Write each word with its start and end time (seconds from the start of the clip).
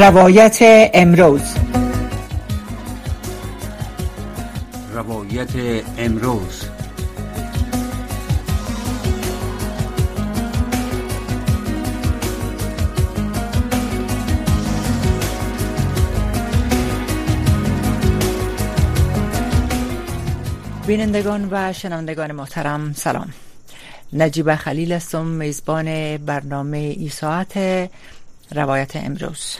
روایت 0.00 0.58
امروز. 0.94 1.40
روایت 4.92 5.48
امروز. 5.98 6.64
بینندگان 20.86 21.48
و 21.50 21.72
شنوندگان 21.72 22.32
محترم 22.32 22.92
سلام. 22.92 23.28
نجیب 24.12 24.54
خلیل 24.54 24.92
هستم 24.92 25.24
میزبان 25.24 26.16
برنامه 26.16 26.76
ای 26.78 27.08
ساعت 27.08 27.58
روایت 28.52 28.96
امروز. 28.96 29.56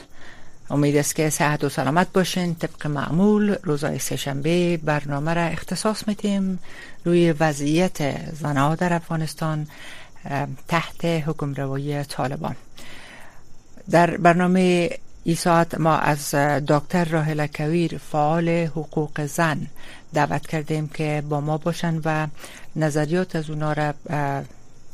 امید 0.70 0.96
است 0.96 1.14
که 1.14 1.30
صحت 1.30 1.64
و 1.64 1.68
سلامت 1.68 2.12
باشین. 2.12 2.54
طبق 2.54 2.86
معمول 2.86 3.56
روزای 3.62 3.98
سهشنبه 3.98 4.76
برنامه 4.76 5.34
را 5.34 5.42
اختصاص 5.42 6.08
میتیم 6.08 6.58
روی 7.04 7.32
وضعیت 7.32 8.30
زنها 8.34 8.74
در 8.74 8.92
افغانستان 8.92 9.66
تحت 10.68 11.04
حکم 11.04 11.54
روایی 11.54 12.04
طالبان. 12.04 12.56
در 13.90 14.16
برنامه 14.16 14.90
ای 15.24 15.34
ساعت 15.34 15.80
ما 15.80 15.96
از 15.96 16.34
دکتر 16.68 17.04
راهل 17.04 17.46
کویر 17.46 17.98
فعال 17.98 18.48
حقوق 18.48 19.26
زن 19.26 19.66
دعوت 20.14 20.46
کردیم 20.46 20.88
که 20.88 21.22
با 21.28 21.40
ما 21.40 21.58
باشن 21.58 22.00
و 22.04 22.26
نظریات 22.76 23.36
از 23.36 23.50
اونا 23.50 23.72
را 23.72 23.94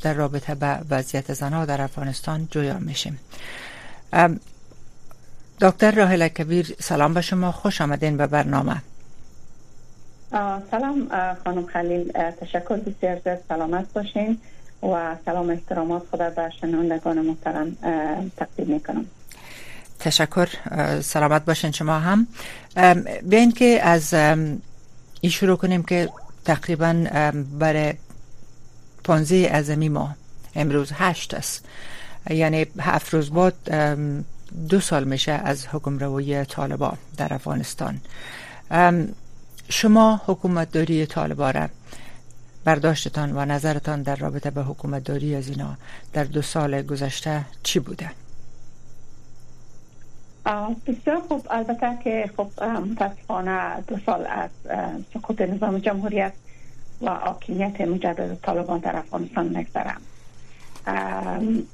در 0.03 0.15
رابطه 0.15 0.55
به 0.55 0.79
وضعیت 0.91 1.35
زنها 1.35 1.65
در 1.65 1.83
افغانستان 1.83 2.49
جویا 2.51 2.79
میشیم. 2.79 3.19
دکتر 5.63 5.91
راهل 5.91 6.29
کبیر 6.29 6.77
سلام 6.81 7.15
به 7.15 7.21
شما 7.21 7.53
خوش 7.53 7.81
آمدین 7.81 8.17
به 8.17 8.27
برنامه. 8.27 8.83
سلام 10.71 11.09
خانم 11.45 11.67
خلیل 11.67 12.13
تشکر 12.13 12.77
بسیار 12.77 13.21
زیاد 13.25 13.39
سلامت 13.49 13.93
باشین 13.93 14.39
و 14.83 15.17
سلام 15.25 15.51
احترامات 15.51 16.03
خدا 16.13 16.31
به 16.31 16.51
شنوندگان 16.61 17.21
محترم 17.21 17.77
تقدیم 18.37 18.67
می‌کنم. 18.67 19.07
تشکر 19.99 20.49
سلامت 21.01 21.45
باشین 21.45 21.71
شما 21.71 21.99
هم. 21.99 22.27
بیاین 23.23 23.53
که 23.53 23.81
از 23.83 24.15
این 24.15 25.31
شروع 25.31 25.57
کنیم 25.57 25.83
که 25.83 26.09
تقریبا 26.45 26.93
برای 27.59 27.95
پانزه 29.05 29.51
ازمی 29.53 29.89
ما 29.89 30.15
امروز 30.55 30.93
هشت 30.95 31.35
است. 31.35 31.65
یعنی 32.31 32.67
هفت 32.81 33.15
روز 33.15 33.31
بعد 33.31 33.55
دو 34.69 34.81
سال 34.81 35.05
میشه 35.05 35.33
از 35.33 35.67
حکم 35.67 35.99
روی 35.99 36.45
طالبان 36.45 36.99
در 37.17 37.35
افغانستان. 37.35 38.01
شما 39.69 40.21
حکومت 40.27 40.73
داری 40.73 41.07
طالبان 41.07 41.53
را 41.53 41.69
برداشتتان 42.65 43.37
و 43.37 43.45
نظرتان 43.45 44.03
در 44.03 44.17
رابطه 44.17 44.51
به 44.51 44.63
حکومت 44.63 45.05
داری 45.05 45.35
از 45.35 45.49
اینا 45.49 45.77
در 46.13 46.25
دو 46.25 46.43
سال 46.43 46.83
گذشته 46.83 47.45
چی 47.63 47.79
بوده؟ 47.79 48.11
بسیار 50.87 51.21
خوب. 51.29 51.47
البته 51.51 51.99
که 52.05 52.31
خب 52.37 52.65
متاسفانه 52.65 53.81
دو 53.81 53.97
سال 54.07 54.27
از 54.27 54.51
سقوط 55.15 55.41
نظام 55.41 55.79
جمهوریت 55.79 56.33
و 57.03 57.11
حاکمیت 57.11 57.81
مجدد 57.81 58.35
طالبان 58.43 58.79
در 58.79 58.97
افغانستان 58.97 59.57
نگذرم. 59.57 60.01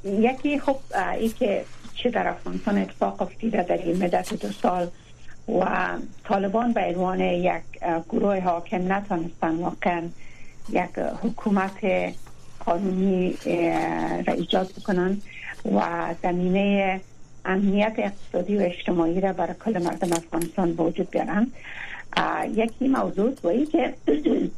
یکی 0.04 0.58
خب 0.58 0.76
ای 1.18 1.28
که 1.28 1.64
چه 1.94 2.10
در 2.10 2.28
افغانستان 2.28 2.78
اتفاق 2.78 3.22
افتیده 3.22 3.62
در 3.62 3.78
این 3.78 4.04
مدت 4.04 4.34
دو 4.34 4.48
سال 4.48 4.88
و 5.48 5.88
طالبان 6.24 6.72
به 6.72 6.80
عنوان 6.80 7.20
یک 7.20 7.62
گروه 8.08 8.40
حاکم 8.40 8.92
نتانستن 8.92 9.56
واقعا 9.56 10.02
یک 10.70 10.98
حکومت 11.22 11.84
قانونی 12.66 13.34
را 14.26 14.34
ایجاد 14.34 14.72
بکنن 14.80 15.20
و 15.74 15.80
زمینه 16.22 17.00
امنیت 17.44 17.94
اقتصادی 17.98 18.56
و 18.56 18.60
اجتماعی 18.60 19.20
را 19.20 19.32
برای 19.32 19.54
کل 19.64 19.82
مردم 19.82 20.12
افغانستان 20.12 20.70
وجود 20.70 21.10
بیارن. 21.10 21.52
یکی 22.54 22.88
موضوع 22.88 23.34
و 23.44 23.64
که 23.64 23.94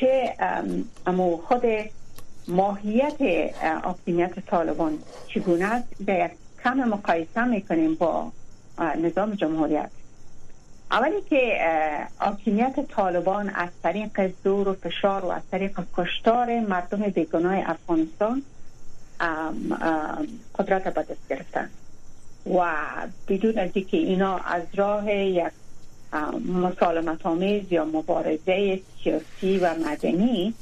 چه 0.00 0.34
امو 1.06 1.36
خود 1.36 1.62
ماهیت 2.48 3.16
اقلیمیت 3.62 4.46
طالبان 4.46 4.98
چگونه 5.28 5.64
است؟ 5.64 5.86
در 6.06 6.30
کم 6.64 6.74
مقایسه 6.74 7.44
می‌کنیم 7.44 7.94
با 7.94 8.32
نظام 8.78 9.34
جمهوریت. 9.34 9.90
اولی 10.90 11.20
که 11.30 11.60
حاکمیت 12.18 12.80
طالبان 12.88 13.50
از 13.50 13.68
طریق 13.82 14.32
زور 14.44 14.68
و 14.68 14.72
فشار 14.72 15.24
و 15.24 15.28
از 15.28 15.42
طریق 15.50 15.80
کشتار 15.96 16.60
مردم 16.60 16.98
بیگناه 16.98 17.70
افغانستان 17.70 18.42
قدرت 20.58 20.94
به 20.94 21.04
گرفتن. 21.30 21.70
و 22.46 22.74
بدون 23.28 23.58
از 23.58 23.72
که 23.72 23.96
اینا 23.96 24.36
از 24.36 24.62
راه 24.74 25.14
یک 25.14 25.52
مسالمت 26.46 27.26
آمیز 27.26 27.72
یا 27.72 27.84
مبارزه 27.84 28.80
سیاسی 29.04 29.58
و 29.58 29.74
مدنی 29.74 30.54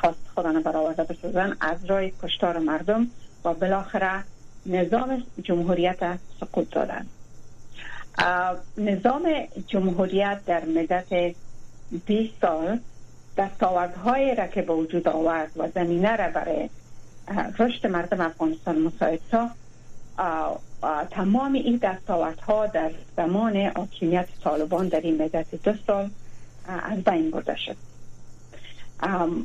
خواست 0.00 0.30
خودان 0.34 0.62
برآورده 0.62 1.04
بسازن 1.04 1.56
از 1.60 1.84
راه 1.84 2.08
کشتار 2.22 2.58
مردم 2.58 3.06
و 3.44 3.54
بالاخره 3.54 4.24
نظام 4.66 5.22
جمهوریت 5.42 6.18
سقوط 6.40 6.70
دادن. 6.70 7.06
نظام 8.78 9.28
جمهوریت 9.66 10.40
در 10.46 10.64
مدت 10.64 11.34
20 12.06 12.34
سال 12.40 12.78
دستاوردهای 13.36 14.34
را 14.34 14.46
که 14.46 14.62
به 14.62 14.72
وجود 14.72 15.08
آورد 15.08 15.50
و 15.56 15.68
زمینه 15.74 16.16
را 16.16 16.28
برای 16.30 16.68
رشد 17.58 17.86
مردم 17.86 18.20
افغانستان 18.20 18.78
مساعد 18.78 19.20
ساخت 19.30 19.56
تمام 21.10 21.52
این 21.52 21.76
دستاوردها 21.76 22.66
در 22.66 22.90
زمان 23.16 23.56
حاکمیت 23.56 24.28
طالبان 24.44 24.88
در 24.88 25.00
این 25.00 25.22
مدت 25.22 25.54
دو 25.64 25.72
سال 25.86 26.10
از 26.68 27.04
بین 27.04 27.30
برده 27.30 27.56
شد 27.56 27.76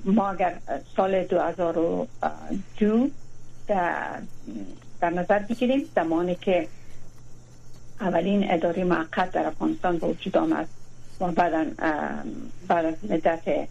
ما 0.06 0.30
اگر 0.30 0.59
سال 0.96 1.24
2002 1.24 3.09
در 3.68 5.09
نظر 5.09 5.40
بگیریم 5.40 5.90
زمانی 5.96 6.36
که 6.36 6.68
اولین 8.02 8.52
اداره 8.52 8.84
معقد 8.84 9.31
در 9.31 9.46
افغانستان 9.47 9.97
به 9.97 10.08
وجود 10.08 10.38
آمد 10.38 10.68
و 11.19 11.31
بعد 11.31 11.75
بعد 12.68 12.86
از 12.86 13.12
مدت 13.12 13.68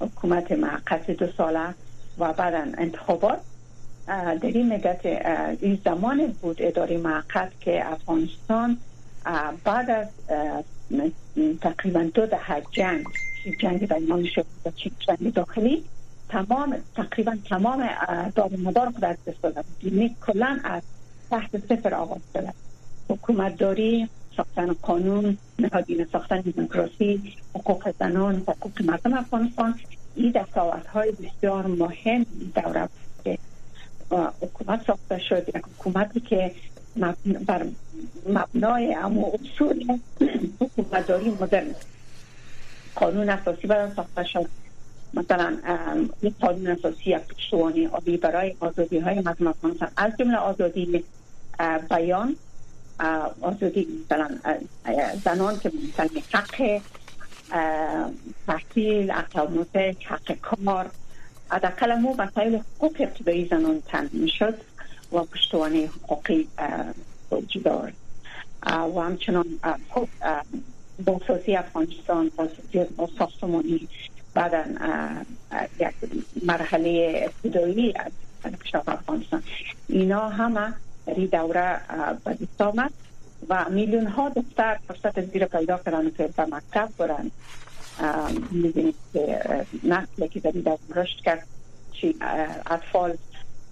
حکومت 0.00 0.52
معقد 0.52 1.10
دو 1.10 1.26
ساله 1.36 1.74
و 2.18 2.32
بعد 2.32 2.54
انتخابات 2.78 3.40
در 4.06 4.38
این 4.42 4.72
مدت 4.74 5.06
این 5.60 5.78
زمان 5.84 6.26
بود 6.26 6.56
اداره 6.58 6.98
معقد 6.98 7.52
که 7.60 7.92
افغانستان 7.92 8.78
بعد 9.64 9.90
از 9.90 10.08
تقریبا 11.60 12.02
دو 12.02 12.26
دهه 12.26 12.62
جنگ 12.70 13.06
جنگ 13.50 13.88
بین 13.88 14.26
شد 14.34 14.46
و 14.66 14.70
جنگ 15.08 15.32
داخلی 15.32 15.84
تمام 16.28 16.76
تقریبا 16.96 17.36
تمام 17.48 17.88
دار 18.34 18.50
مدار 18.58 18.90
خود 18.90 19.04
از 19.04 19.16
دست 19.26 19.42
داده 19.42 19.64
یعنی 19.82 20.16
کلا 20.26 20.58
از 20.64 20.82
تحت 21.30 21.58
صفر 21.68 21.94
آغاز 21.94 22.20
شده. 22.34 22.54
حکومت 23.08 23.56
داری 23.56 24.08
ساختن 24.36 24.72
قانون 24.72 25.38
نهادین 25.58 26.06
ساختن 26.12 26.40
دموکراسی 26.40 27.34
حقوق 27.54 27.94
زنان 27.98 28.34
حقوق 28.34 28.82
مردم 28.82 29.14
افغانستان. 29.14 29.74
این 30.14 30.34
های 30.92 31.12
بسیار 31.12 31.66
مهم 31.66 32.26
دوره 32.54 32.88
که 33.24 33.38
حکومت 34.40 34.86
ساخته 34.86 35.18
شد 35.18 35.48
یک 35.48 35.56
حکومتی 35.56 36.20
که 36.20 36.52
بر 37.46 37.66
مبنای 38.28 38.94
اما 38.94 39.26
اصول 39.26 39.98
حکومتداری 40.60 41.30
مدرن. 41.30 41.74
قانون 42.94 43.28
اساسی 43.28 43.66
برای 43.66 43.90
ساخته 43.96 44.24
شد. 44.24 44.48
مثلا 45.14 45.56
یک 46.22 46.34
قانون 46.40 46.66
اساسی 46.66 47.16
پشتوانی 47.18 47.86
آبی 47.86 48.16
برای 48.16 48.54
آزادی 48.60 48.98
های 48.98 49.20
مردم 49.20 49.54
از 49.96 50.12
جمله 50.18 50.36
آزادی 50.36 51.04
بیان. 51.90 52.36
آزادی 53.40 53.88
مثلا 54.04 54.28
زنان 55.24 55.58
که 55.58 55.72
مثلا 55.88 56.08
حق 56.32 56.80
تحصیل 58.46 59.10
حق 59.10 59.36
حق 60.04 60.32
کار. 60.42 60.90
حداقل 61.50 61.94
مو 61.94 62.14
مسائل 62.14 62.54
حقوق 62.56 62.96
ابتدایی 63.00 63.48
زنان 63.48 63.82
تنظیم 63.86 64.26
شد 64.26 64.54
و 65.12 65.18
پشتوانه 65.18 65.86
حقوقی 65.86 66.48
وجود 67.30 67.62
دارد 67.62 67.94
و 68.66 69.00
همچنان 69.00 69.46
خب 69.90 70.08
بازسازی 71.04 71.56
افغانستان 71.56 72.30
بازسازی 72.36 72.86
ساختمانی 73.18 73.88
بعدا 74.34 74.64
یک 75.80 75.94
مرحله 76.46 77.22
ابتدایی 77.24 77.94
از 78.44 78.52
کشاف 78.64 78.88
افغانستان. 78.88 79.42
اینا 79.88 80.28
همه 80.28 80.74
در 81.06 81.14
این 81.14 81.26
دوره 81.26 81.80
به 82.24 82.34
دست 82.34 82.60
آمد 82.60 82.92
و 83.48 83.66
میلیون 83.70 84.06
ها 84.06 84.28
دختر 84.28 84.78
فرصت 84.88 85.32
زیر 85.32 85.44
پیدا 85.44 85.78
کردن 85.78 86.10
که 86.10 86.30
به 86.36 86.42
مکتب 86.44 86.88
برن. 86.98 87.30
می‌دونید 88.50 88.94
که 89.12 89.40
نسلی 89.84 90.28
که 90.28 90.40
در 90.40 90.52
این 90.54 90.64
رشد 90.94 91.20
کرد 91.24 91.46
چی 91.92 92.16
اطفال 92.66 93.16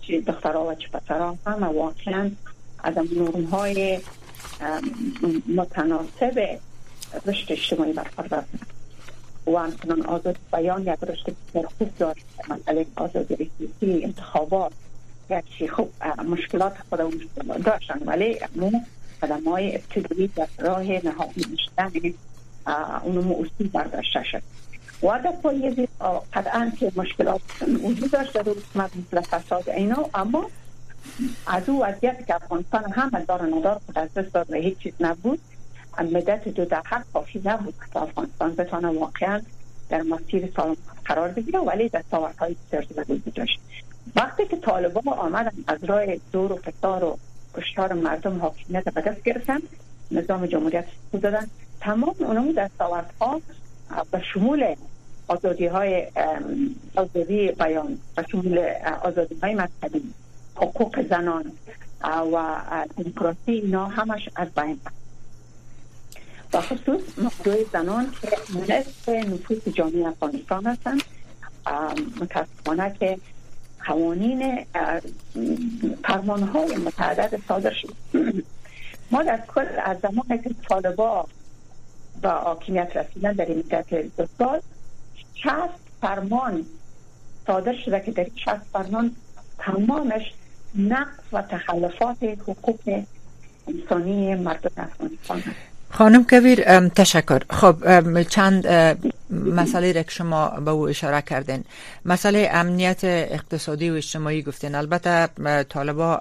چی 0.01 0.21
دخترها 0.21 0.67
و 0.67 0.75
چی 0.75 0.89
پسرها 0.89 1.39
هم 1.47 1.63
واقعا 1.63 2.31
از 2.85 2.95
نورم 3.17 3.45
های 3.45 4.01
متناسب 5.49 6.59
رشد 7.27 7.53
اجتماعی 7.53 7.93
برخوردار 7.93 8.45
و 9.47 9.57
همچنان 9.57 10.03
آزاد 10.03 10.37
بیان 10.53 10.83
یک 10.83 10.89
رشد 10.89 11.37
خوب 11.79 11.91
داشت 11.99 12.25
مثلا 12.49 12.85
آزاد 12.97 13.33
رسیسی 13.33 14.05
انتخابات 14.05 14.73
گرچه 15.31 15.67
خب 15.67 15.89
مشکلات 16.29 16.77
خود 16.91 17.01
داشتن 17.65 17.99
ولی 18.07 18.39
مو 18.57 18.71
قدم 19.23 19.45
های 19.45 19.75
ابتدایی 19.75 20.31
در 20.37 20.49
راه 20.59 20.83
نهایی 20.83 21.47
نشدن 21.53 22.15
اونو 23.05 23.21
اصول 23.21 23.69
برداشته 23.69 24.23
شد. 24.23 24.43
و 25.03 25.21
در 25.25 25.33
پاییزی 25.43 25.89
قطعا 26.33 26.73
که 26.79 26.93
مشکلات 26.97 27.41
وجود 27.83 28.11
داشت 28.11 28.33
در 28.33 28.41
حکومت 28.41 28.91
مثل 28.97 29.21
فساد 29.21 29.69
اینا 29.69 30.11
اما 30.15 30.51
از 31.47 31.69
او 31.69 31.83
وضعیت 31.85 32.27
که 32.27 32.35
افغانستان 32.35 32.93
هم 32.93 33.11
دار 33.29 33.43
ندار 33.43 33.81
خود 33.87 33.99
از 33.99 34.15
دست 34.15 34.35
داد 34.35 34.53
هیچ 34.53 34.79
چیز 34.79 34.93
نبود. 35.01 35.39
مدت 36.01 36.49
دو 36.49 36.77
حق 36.85 37.05
کافی 37.13 37.43
نبود 37.45 37.75
که 37.93 38.03
افغانستان 38.03 38.55
بتانه 38.55 38.89
واقعا 38.89 39.41
در 39.89 40.03
مسیر 40.03 40.53
سالم 40.57 40.77
قرار 41.05 41.29
بگیره 41.29 41.59
ولی 41.59 41.89
در 41.89 42.03
های 42.39 42.57
بسیار 42.73 43.05
وجود 43.09 43.35
داشت. 43.35 43.61
وقتی 44.17 44.47
که 44.47 44.57
طالبان 44.57 45.09
آمدن 45.09 45.53
از 45.67 45.85
راه 45.85 46.07
دور 46.33 46.53
و 46.53 46.57
فکار 46.57 47.05
و 47.05 47.19
کشتار 47.55 47.93
مردم 47.93 48.39
حاکمیت 48.39 48.85
به 48.85 49.01
دست 49.01 49.23
گرفتن 49.23 49.59
نظام 50.11 50.47
جمهوریت 50.47 50.85
دادن. 51.13 51.47
تمام 51.81 52.15
اونمو 52.19 52.69
ها 53.21 53.41
به 54.11 54.23
شمول 54.35 54.75
آزادی 55.29 55.67
های 55.67 56.07
آزادی 56.97 57.53
بیان 57.53 57.99
به 58.17 58.25
شمول 58.31 58.59
آزادی 59.03 59.37
های 59.43 59.55
مذهبی 59.55 60.03
حقوق 60.57 61.09
زنان 61.09 61.53
و 62.05 62.57
دموکراسی 62.97 63.53
اینا 63.53 63.87
همش 63.87 64.29
از 64.37 64.49
بین 64.49 64.79
و 66.53 66.61
خصوص 66.61 67.01
موضوع 67.19 67.65
زنان 67.73 68.07
که 68.23 68.29
نصف 68.69 69.09
نفوس 69.09 69.69
جامعه 69.69 70.09
افغانستان 70.09 70.67
هستند 70.67 71.03
متاسفانه 72.21 72.95
که 73.01 73.19
قوانین 73.87 74.67
فرمان 76.05 76.43
های 76.43 76.77
متعدد 76.77 77.41
صادر 77.49 77.73
شد 77.73 77.95
ما 79.11 79.23
در 79.23 79.41
کل 79.55 79.67
از 79.85 79.97
زمان 80.03 80.43
که 80.43 80.51
طالبا 80.69 81.27
با 82.23 82.31
حاکمیت 82.31 82.97
رسیدن 82.97 83.33
در 83.33 83.49
مدت 83.49 84.17
دو 84.17 84.27
سال 84.39 84.61
شست 85.35 85.83
فرمان 86.01 86.67
صادر 87.47 87.75
شده 87.85 88.01
که 88.01 88.13
در 88.13 88.27
شست 88.37 88.67
فرمان 88.73 89.17
تمامش 89.59 90.33
نقص 90.75 91.23
و 91.33 91.43
تخلفات 91.43 92.23
حقوق 92.23 93.05
انسانی 93.69 94.35
مردم 94.35 94.71
افغانستان 94.77 95.43
خانم 95.93 96.25
کبیر 96.25 96.89
تشکر. 96.89 97.43
خب 97.51 98.23
چند 98.23 98.67
مسئله 99.31 99.93
را 99.93 100.03
که 100.03 100.11
شما 100.11 100.49
به 100.49 100.71
او 100.71 100.89
اشاره 100.89 101.23
کردین. 101.23 101.65
مسئله 102.05 102.49
امنیت 102.53 103.01
اقتصادی 103.05 103.91
و 103.91 103.95
اجتماعی 103.95 104.43
گفتین. 104.43 104.75
البته 104.75 105.29
طالبا 105.69 106.21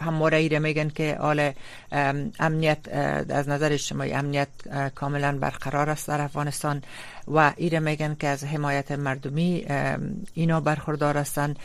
همواره 0.00 0.36
ایره 0.36 0.58
میگن 0.58 0.88
که 0.88 1.16
حال 1.20 1.52
امنیت 2.40 2.78
از 3.30 3.48
نظر 3.48 3.72
اجتماعی 3.72 4.12
امنیت 4.12 4.48
کاملا 4.94 5.38
برقرار 5.38 5.90
است 5.90 6.08
در 6.08 6.20
افغانستان 6.20 6.82
و 7.28 7.52
ایره 7.56 7.78
میگن 7.78 8.16
که 8.20 8.28
از 8.28 8.44
حمایت 8.44 8.92
مردمی 8.92 9.66
اینا 10.34 10.60
برخوردار 10.60 11.16
هستند 11.16 11.58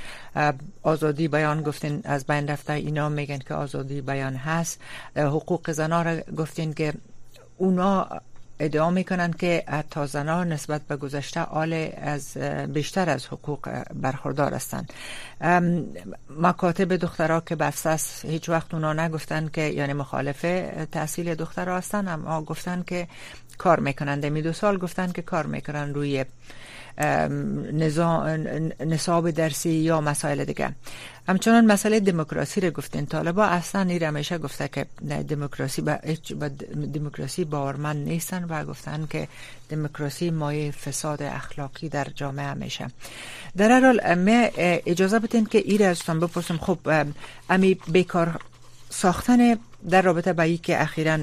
آزادی 0.84 1.28
بیان 1.28 1.62
گفتین 1.62 2.02
از 2.04 2.26
بین 2.26 2.48
رفته 2.48 2.74
اینا 2.74 3.10
میگن 3.10 3.38
که 3.38 3.54
آزادی 3.54 4.02
بیان 4.02 4.36
هست. 4.36 4.80
حقوق 5.16 5.72
زنا 5.72 6.02
را 6.02 6.20
گفتین 6.38 6.74
که 6.74 6.94
اونا 7.62 8.08
ادعا 8.60 8.90
می‌کنن 8.90 9.34
که 9.34 9.64
تا 9.90 10.06
زنها 10.06 10.44
نسبت 10.44 10.82
به 10.82 10.96
گذشته 10.98 11.42
آل 11.42 11.90
از 12.02 12.38
بیشتر 12.74 13.10
از 13.10 13.26
حقوق 13.26 13.70
برخوردار 13.94 14.54
هستند. 14.54 14.94
مکاتب 16.30 16.96
دخترها 16.96 17.40
که 17.40 17.56
بسته 17.56 17.98
هیچ 18.28 18.50
وقت 18.50 18.74
اونا 18.74 18.94
نگفتن 18.94 19.50
که 19.54 19.62
یعنی 19.62 19.94
مخالف 19.94 20.42
تحصیل 20.92 21.36
دخترها 21.36 21.78
هستن 21.78 22.08
اما 22.08 22.42
گفتن 22.42 22.84
که 22.88 23.08
کار 23.64 23.80
می‌کنن. 23.80 24.20
دمی 24.20 24.42
دو 24.42 24.54
سال 24.54 24.78
گفتن 24.78 25.12
که 25.12 25.22
کار 25.22 25.46
می‌کنن 25.46 25.94
روی 25.94 26.26
نصاب 28.80 29.32
درسی 29.32 29.70
یا 29.70 30.02
مسائل 30.02 30.46
دیگه. 30.46 30.70
همچنان 31.28 31.66
مسئله 31.66 32.00
دموکراسی 32.00 32.62
رو 32.62 32.70
گفتین. 32.72 33.06
طالبا 33.06 33.46
اصلا 33.46 33.82
این 33.82 34.04
همیشه 34.04 34.38
گفته 34.38 34.68
که 34.68 34.86
دموکراسی 35.30 35.82
با, 35.82 35.98
دموکراسی 36.94 37.46
باورمند 37.46 38.08
نیستن 38.08 38.44
و 38.44 38.66
گفتن 38.66 39.08
که 39.10 39.28
دموکراسی 39.70 40.30
مایه 40.30 40.72
فساد 40.72 41.22
اخلاقی 41.22 41.90
در 41.90 42.08
جامعه 42.16 42.54
میشه. 42.54 42.88
در 43.58 43.72
هر 43.72 43.86
حال 43.86 44.00
اجازه 44.86 45.20
بدین 45.20 45.46
که 45.46 45.58
این 45.58 45.82
ازتان 45.86 46.20
بپرسم. 46.20 46.58
خب 46.58 46.80
امی 47.50 47.78
بیکار 47.88 48.40
ساختن 48.90 49.58
در 49.90 50.02
رابطه 50.02 50.34
با 50.34 50.48
که 50.48 50.82
اخیرا 50.82 51.18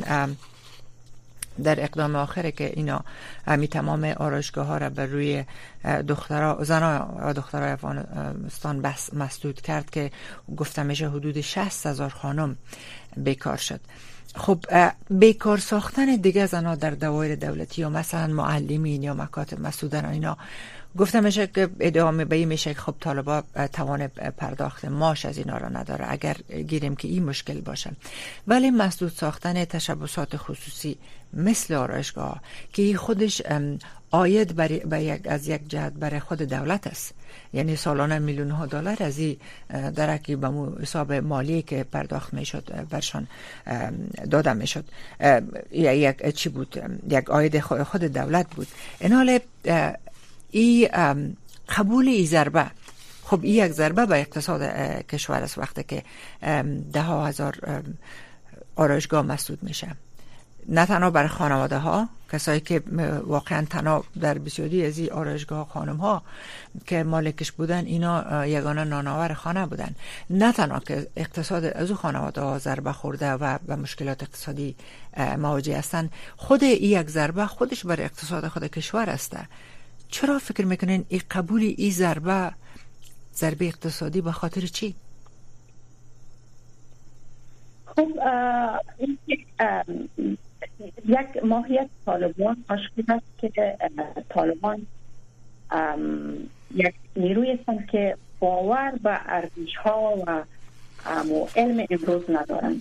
در 1.65 1.85
اقدام 1.85 2.17
آخره 2.17 2.53
که 2.53 2.73
اینا 2.77 3.05
همی 3.47 3.69
تمام 3.69 4.05
آرایشگاه 4.05 4.67
ها 4.67 4.79
را 4.79 4.91
بر 4.91 5.07
روی 5.07 5.45
دخترها 6.09 6.65
زنها 6.65 7.19
و 7.23 7.33
دخترای 7.33 7.71
افغانستان 7.71 8.83
بس 8.83 9.15
مسدود 9.15 9.61
کرد 9.61 9.91
که 9.91 10.11
گفتم 10.57 10.87
میشه 10.87 11.09
حدود 11.09 11.41
60 11.41 11.87
هزار 11.87 12.11
خانم 12.11 12.57
بیکار 13.17 13.57
شد. 13.57 13.81
خب 14.35 14.65
بیکار 15.11 15.59
ساختن 15.59 16.17
دیگه 16.17 16.47
زنها 16.47 16.75
در 16.75 16.91
دوایر 16.91 17.35
دولتی 17.35 17.83
یا 17.83 17.91
مثلا 17.91 18.27
معلمین 18.27 19.03
یا 19.03 19.15
مکاتب 19.15 19.61
مسودن 19.61 20.05
اینا. 20.05 20.37
گفتم 20.99 21.25
میشه 21.25 21.47
که 21.47 21.71
ادامه 21.81 22.25
به 22.25 22.37
این 22.37 22.49
میشه 22.49 22.75
خب 22.75 22.95
طالبا 23.01 23.43
توان 23.73 24.07
پرداخت 24.07 24.85
ماش 24.85 25.25
از 25.25 25.39
اینا 25.39 25.57
را 25.57 25.69
نداره. 25.69 26.05
اگر 26.09 26.37
گیریم 26.69 26.97
که 26.97 27.09
این 27.09 27.25
مشکل 27.25 27.61
باشه. 27.61 27.91
ولی 28.47 28.71
مسدود 28.71 29.13
ساختن 29.13 29.65
تشبسات 29.65 30.37
خصوصی 30.37 30.99
مثل 31.33 31.75
آرایشگاه 31.75 32.41
که 32.73 32.97
خودش 32.97 33.43
آید 34.11 34.57
بر 34.57 35.01
یک 35.01 35.27
از 35.27 35.49
یک 35.49 35.69
جهت 35.69 35.93
برای 35.93 36.21
خود 36.21 36.43
دولت 36.43 36.87
است. 36.87 37.15
یعنی 37.53 37.77
سالانه 37.77 38.19
میلیون 38.19 38.51
ها 38.51 38.67
دلار 38.67 38.97
از 39.01 39.19
این 39.19 39.37
درکی 39.97 40.37
به 40.37 40.51
حساب 40.83 41.13
مالی 41.13 41.63
که 41.63 41.85
پرداخت 41.85 42.35
می‌شد 42.35 42.87
برشان 42.91 43.29
داده 44.31 44.53
می‌شد. 44.53 44.85
یک 45.73 46.35
چی 46.35 46.49
بود؟ 46.49 47.01
یک 47.11 47.31
آید 47.31 47.61
خود 47.61 48.05
دولت 48.05 48.55
بود. 48.55 48.67
این 49.01 49.13
حال 49.13 49.39
ای 50.51 50.89
قبول 51.69 52.09
ای 52.09 52.27
ضربه. 52.27 52.67
خب 53.25 53.41
این 53.43 53.55
یک 53.67 53.73
ضربه 53.73 54.07
به 54.07 54.21
اقتصاد 54.21 54.63
کشور 55.07 55.43
است 55.43 55.59
وقتی 55.59 55.83
که 55.83 56.03
ده 56.93 57.03
هزار 57.03 57.83
آرایشگاه 58.77 59.23
مسدود 59.23 59.63
میشه. 59.63 59.89
نه 60.69 60.87
تنها 60.87 61.11
برای 61.11 61.29
خانواده 61.29 61.79
ها 61.79 62.09
کسایی 62.33 62.61
که 62.61 62.83
واقعا 63.27 63.67
تنها 63.71 64.05
در 64.21 64.39
بسیاری 64.39 64.87
از 64.87 64.99
این 64.99 65.13
آرایشگاه 65.13 65.69
خانم 65.69 65.97
ها 65.97 66.23
که 66.87 67.03
مالکش 67.03 67.53
بودن 67.53 67.85
اینا 67.85 68.47
یگانه 68.47 68.85
نانآور 68.85 69.35
خانه 69.35 69.67
بودن 69.67 69.95
نه 70.31 70.53
تنها 70.53 70.81
که 70.81 71.07
اقتصاد 71.17 71.65
از 71.65 71.91
او 71.91 71.97
خانواده 71.97 72.41
ها 72.41 72.59
ضربه 72.59 72.93
خورده 72.93 73.33
و 73.33 73.59
به 73.67 73.77
مشکلات 73.77 74.23
اقتصادی 74.23 74.77
مواجه 75.39 75.79
هستند 75.79 76.11
خود 76.37 76.65
این 76.65 77.01
یک 77.01 77.09
ضربه 77.11 77.47
خودش 77.47 77.87
برای 77.87 78.05
اقتصاد 78.05 78.49
خود 78.49 78.67
کشور 78.67 79.11
است 79.11 79.37
چرا 80.09 80.39
فکر 80.39 80.67
می‌کنین 80.67 81.05
این 81.09 81.21
قبول 81.31 81.63
این 81.63 81.91
ضربه 81.91 82.53
ضربه 83.35 83.67
اقتصادی 83.67 84.21
به 84.21 84.33
خاطر 84.33 84.61
چی؟ 84.61 84.95
خب 87.87 88.09
یک 91.07 91.45
ماهیت 91.45 91.89
طالبان 92.07 92.57
آشکار 92.69 93.05
است 93.17 93.39
که 93.39 93.77
طالبان 94.29 94.87
یک 96.75 96.95
نیروی 97.17 97.53
هستند 97.53 97.87
که 97.87 98.17
باور 98.41 98.93
به 99.03 99.21
ارزش 99.27 99.77
ها 99.77 100.15
و 100.27 100.45
علم 101.57 101.87
امروز 101.91 102.31
ندارن 102.31 102.81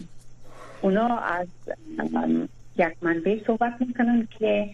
اونا 0.82 1.18
از 1.18 1.48
یک 2.77 2.94
منبع 3.01 3.39
صحبت 3.48 3.74
می‌کنن 3.80 4.27
که 4.39 4.70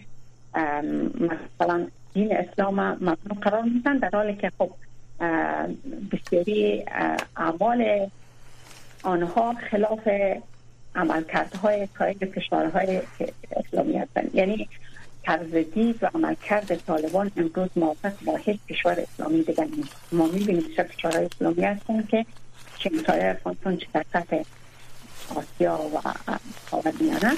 مثلا 1.20 1.86
دین 2.14 2.36
اسلام 2.36 2.74
ممنوع 2.74 3.40
قرار 3.40 3.62
میدن 3.62 3.96
در 3.96 4.10
حالی 4.12 4.36
که 4.36 4.52
خب 4.58 4.70
بسیاری 6.12 6.84
اعمال 7.36 8.08
آنها 9.02 9.54
خلاف 9.70 10.08
عملکردهای 10.94 11.86
کاری 11.86 12.14
کشورهای 12.14 13.02
اسلامی 13.56 13.98
هستند. 13.98 14.34
یعنی 14.34 14.68
طرز 15.22 15.54
دید 15.54 16.02
و 16.02 16.06
عملکرد 16.14 16.76
طالبان 16.76 17.30
امروز 17.36 17.68
موافق 17.76 18.12
با 18.24 18.36
هیچ 18.36 18.60
کشور 18.68 19.00
اسلامی 19.00 19.42
دیگر 19.42 19.64
نیست. 19.64 19.96
ما 20.12 20.26
می‌بینیم 20.26 20.64
که 20.76 20.84
کشورهای 20.84 21.24
اسلامی 21.26 21.62
هستند 21.64 22.08
که 22.08 22.26
چه 22.78 22.90
مثال 22.90 23.20
افغانستان 23.20 23.76
چه 23.76 23.86
در 23.92 24.44
آسیا 25.36 25.80
و 25.94 26.12
خاورمیانه 26.70 27.32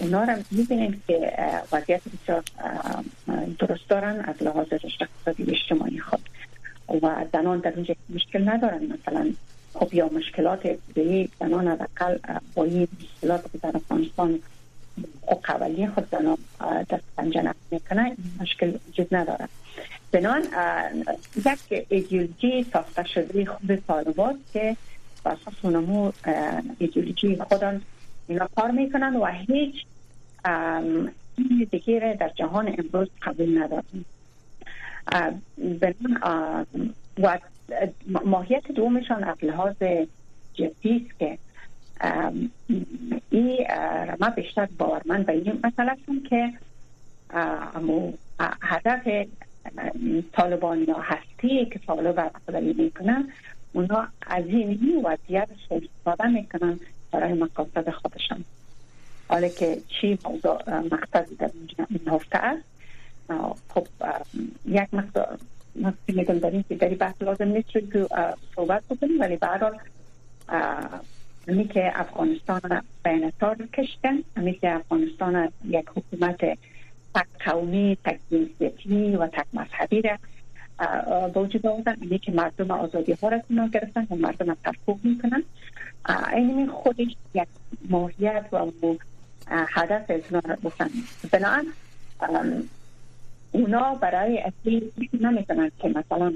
اونا 0.00 0.24
را 0.24 0.36
می‌بینیم 0.50 1.02
که 1.06 1.32
وضعیت 1.72 2.00
بسیار 2.22 2.42
درست 3.58 3.88
دارن 3.88 4.20
از 4.20 4.42
لحاظ 4.42 4.72
رشد 4.72 5.02
اقتصادی 5.02 5.52
اجتماعی 5.52 5.98
خود. 5.98 6.28
و 7.02 7.24
زنان 7.32 7.58
در 7.58 7.72
اونجا 7.74 7.94
مشکل 8.10 8.48
ندارن 8.48 8.82
مثلا 8.84 9.32
خب 9.74 9.94
یا 9.94 10.08
مشکلات 10.08 10.66
ابتدایی 10.66 11.28
زنان 11.40 11.68
از 11.68 11.78
اقل 11.80 12.18
با 12.54 12.64
این 12.64 12.88
مشکلات 13.02 13.52
که 13.52 13.58
در 13.58 13.72
افغانستان 13.74 14.38
و 15.28 15.34
قبلی 15.44 15.86
خود 15.86 16.08
زنان 16.10 16.38
دست 16.90 17.02
پنجه 17.16 17.54
می‌کنن 17.70 18.04
این 18.04 18.16
مشکل 18.40 18.72
وجود 18.88 19.14
نداره. 19.14 19.48
بنان 20.12 20.42
یک 21.36 21.86
ایدیولوژی 21.88 22.66
ساخته 22.72 23.04
شده 23.04 23.44
خود 23.44 23.76
طالبات 23.86 24.36
که 24.52 24.76
اساس 25.26 25.64
نمو 25.64 26.12
ایدئولوژی 26.78 27.36
خودان 27.36 27.82
اینا 28.28 28.48
کار 28.56 28.70
می‌کنن 28.70 29.16
و 29.16 29.26
هیچ 29.26 29.74
دیگه 31.70 32.16
در 32.20 32.28
جهان 32.28 32.74
امروز 32.78 33.08
قبول 33.22 33.62
ندارن. 33.62 34.04
و 37.18 37.38
ماهیت 38.24 38.72
دومشان 38.72 39.24
از 39.24 39.36
لحاظ 39.42 39.76
جدی 40.54 41.06
است 41.06 41.18
که 41.18 41.38
این 43.30 43.66
ما 44.20 44.30
بیشتر 44.30 44.68
باورمند 44.78 45.26
به 45.26 45.32
این 45.32 45.60
مسئله 45.64 45.96
که 46.30 46.52
هدف 48.62 49.26
طالبان 50.32 50.84
یا 50.88 50.98
هستی 50.98 51.66
که 51.66 51.78
طالب 51.86 52.14
برقداری 52.14 52.72
می‌کنن 52.72 53.28
اونا 53.72 54.08
از 54.26 54.44
این 54.46 55.04
وضعیت 55.04 55.48
استفاده 55.70 56.28
می‌کنن 56.28 56.80
برای 57.12 57.32
مقاصد 57.32 57.90
خودشان. 57.90 58.44
حالا 59.28 59.48
که 59.48 59.78
چی 59.88 60.18
موضوع 60.24 60.78
مقصد 60.78 61.26
در 61.38 61.50
این 61.90 62.08
هفته 62.08 62.38
است 62.38 62.64
خب 63.68 63.86
یک 64.66 64.94
مقدار 64.94 65.38
میگم 66.08 66.38
در 66.38 66.50
این 66.50 66.64
در 66.78 66.88
بحث 66.88 67.14
لازم 67.20 67.48
نیست 67.48 67.68
که 67.68 68.06
صحبت 68.56 68.82
بکنیم 68.90 69.20
ولی 69.20 69.36
برحال 69.36 69.78
همی 71.48 71.68
که 71.68 71.92
افغانستان 71.94 72.82
بین 73.04 73.32
تار 73.40 73.56
کشتن 73.56 74.18
همی 74.36 74.52
که 74.52 74.74
افغانستان 74.74 75.48
یک 75.68 75.86
حکومت 75.94 76.58
تک 77.14 77.26
قومی 77.44 77.98
تک 78.04 78.18
جنسیتی 78.30 79.16
و 79.16 79.26
تک 79.26 79.46
مذهبی 79.52 80.02
را 80.02 80.18
به 81.28 81.40
وجود 81.40 81.66
آوردن 81.66 81.96
اینه 82.00 82.18
که 82.18 82.32
مردم 82.32 82.70
آزادی 82.70 83.12
ها 83.12 83.28
را 83.28 83.38
کنار 83.48 83.68
گرفتن 83.68 84.06
و 84.10 84.14
مردم 84.14 84.56
تفکیک 84.64 84.96
می‌کنن. 85.02 85.42
این 86.32 86.70
خودش 86.70 87.16
یک 87.34 87.48
ماهیت 87.88 88.44
و 88.52 88.70
هدف 89.48 90.10
از 90.10 90.20
بنابراین 91.32 92.68
اونا 93.54 93.94
برای 93.94 94.38
اصلی 94.38 94.92
نمی‌تونن 95.20 95.70
که 95.78 95.88
مثلا 95.88 96.32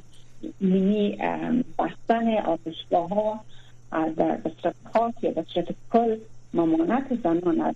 اینی 0.61 1.19
بستن 1.79 2.37
آتشگاه 2.37 3.09
ها 3.09 3.41
در 4.17 4.39
صورت 4.63 4.75
خاص 4.93 5.15
یا 5.23 5.31
به 5.31 5.45
صورت 5.55 5.67
کل 5.93 6.17
ممانت 6.55 7.23
زنان 7.23 7.61
از 7.61 7.75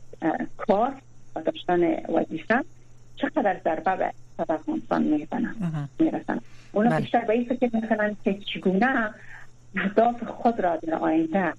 کار 0.57 0.93
و 1.37 1.43
داشتن 1.43 1.81
وظیفه 2.09 2.65
چقدر 3.17 3.61
ضربه 3.65 3.97
به 3.97 4.13
افغانستان 4.49 5.03
می‌رسن. 5.99 6.41
اونا 6.73 6.91
بله. 6.91 7.01
بیشتر 7.01 7.25
به 7.25 7.33
این 7.33 7.45
فکر 7.45 7.71
می‌کنن 7.73 8.17
که 8.25 8.39
چگونه 8.55 9.11
اهداف 9.77 10.25
خود 10.25 10.61
را 10.61 10.77
در 10.77 10.95
آینده 10.95 11.53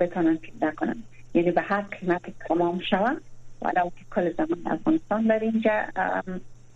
بتانن 0.00 0.36
پیدا 0.36 0.70
کنن. 0.70 0.96
یعنی 1.34 1.50
به 1.50 1.60
هر 1.60 1.80
قیمت 1.80 2.22
تمام 2.48 2.80
شود 2.90 3.20
ولو 3.62 3.84
که 3.84 4.04
کل 4.14 4.32
زمان 4.32 4.58
افغانستان 4.66 5.26
در 5.26 5.38
اینجا 5.38 5.82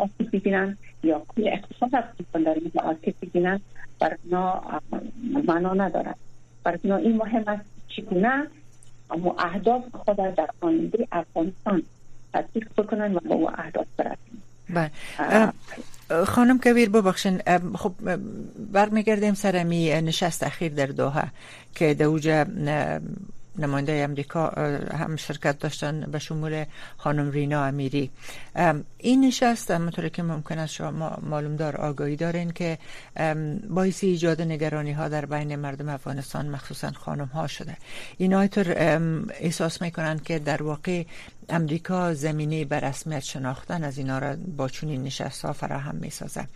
آسیب 0.01 0.37
ببینن 0.37 0.77
یا 1.03 1.23
کل 1.29 1.49
اقتصاد 1.49 1.95
افغانستان 1.95 2.43
در 2.43 2.55
اینجا 2.55 2.81
آسیب 2.81 3.15
ببینن 3.23 3.61
برای 4.01 4.17
اونا 4.25 4.63
معنا 5.49 5.75
ندارد 5.75 6.17
برای 6.65 6.79
اونا 6.83 6.97
این 6.97 7.17
مهم 7.17 7.45
است 7.47 7.65
چگونه 7.89 8.47
اما 9.11 9.37
اهداف 9.39 9.83
خود 9.93 10.17
در 10.17 10.49
آینده 10.61 11.09
افغانستان 11.13 11.83
تطبیق 12.35 12.69
بکنن 12.77 13.15
و 13.15 13.21
به 13.21 13.35
او 13.35 13.51
اهداف 13.51 13.87
برسن. 13.97 14.17
بله. 14.71 15.53
خانم 16.25 16.59
کبیر 16.59 16.89
ببخشین. 16.89 17.43
خب 17.75 17.93
برمیگردیم 18.73 19.35
سر 19.35 19.65
می 19.65 19.89
نشست 19.89 20.43
اخیر 20.43 20.73
در 20.73 20.87
دوحه 20.87 21.25
که 21.75 21.95
دوجه 21.95 22.47
نماینده 23.59 23.93
امریکا 23.93 24.49
هم 24.93 25.17
شرکت 25.17 25.59
داشتن 25.59 26.01
به 26.01 26.19
شمول 26.19 26.65
خانم 26.97 27.31
رینا 27.31 27.65
امیری 27.65 28.11
این 28.99 29.25
نشست 29.25 29.71
همونطوری 29.71 30.11
که 30.11 30.23
ممکن 30.23 30.59
است 30.59 30.75
شما 30.75 31.19
معلوم 31.23 31.57
دار 31.57 31.77
آگاهی 31.77 32.17
دارین 32.17 32.51
که 32.51 32.79
باعث 33.71 34.05
ایجاد 34.05 34.43
نگرانی 34.43 34.93
ها 34.93 35.09
در 35.09 35.27
بین 35.27 35.57
مردم 35.57 35.89
افغانستان 35.89 36.49
مخصوصا 36.49 36.91
خانم 36.91 37.27
ها 37.27 37.47
شده 37.47 37.77
این 38.19 38.35
آیتر 38.35 38.75
احساس 39.41 39.83
می‌کنن 39.83 40.19
که 40.19 40.39
در 40.39 40.63
واقع 40.63 41.05
امریکا 41.49 42.15
زمینه 42.15 42.65
بر 42.65 42.81
رسمیت 42.81 43.21
شناختن 43.21 43.85
از 43.85 43.99
اینا 43.99 44.19
را 44.19 44.37
با 44.57 44.69
چنین 44.69 45.03
نشست 45.03 45.45
ها 45.45 45.53
فراهم 45.53 45.95
می 45.97 46.11
سازه 46.11 46.47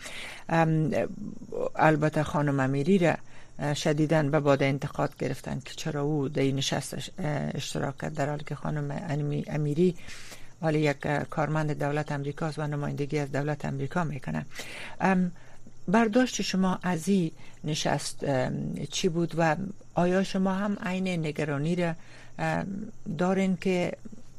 البته 1.77 2.23
خانم 2.23 2.61
امیری 2.61 2.99
را 2.99 3.15
شدیدن 3.75 4.31
به 4.31 4.41
باد 4.41 4.63
انتقاد 4.63 5.17
گرفتن 5.17 5.61
که 5.65 5.75
چرا 5.75 6.03
او 6.03 6.29
در 6.29 6.43
این 6.43 6.57
نشست 6.57 6.97
اشتراک 7.55 7.99
کرد 7.99 8.15
در 8.15 8.29
حالی 8.29 8.45
که 8.45 8.55
خانم 8.55 9.03
امیری 9.47 9.95
حالی 10.61 10.79
یک 10.79 11.07
کارمند 11.07 11.79
دولت 11.79 12.13
امریکاست 12.13 12.59
و 12.59 12.67
نمایندگی 12.67 13.19
از 13.19 13.33
دولت 13.33 13.65
امریکا 13.65 14.05
می‌کنه. 14.05 14.47
برداشت 15.89 16.43
شما 16.43 16.79
از 16.83 17.09
این 17.09 17.31
نشست 17.65 18.25
چی 18.91 19.09
بود 19.09 19.35
و 19.39 19.57
آیا 19.95 20.23
شما 20.23 20.53
هم 20.53 20.77
عین 20.83 21.09
نگرانی 21.09 21.77
را 21.77 21.95
دارین 23.19 23.57
که 23.57 23.93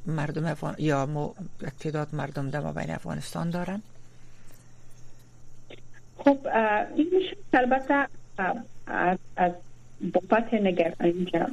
مردم 0.06 0.46
افغان... 0.46 0.76
یا 0.78 1.34
تعداد 1.80 2.16
مردم 2.16 2.50
در 2.50 2.72
بین 2.72 2.92
افغانستان 2.92 3.50
دارن؟ 3.50 3.82
خب 6.18 6.48
این 6.96 7.10
البته 7.54 8.08
از, 8.88 9.18
از 9.38 9.52
بابت 10.14 10.54
نگر 10.54 10.94
اینجا 11.00 11.48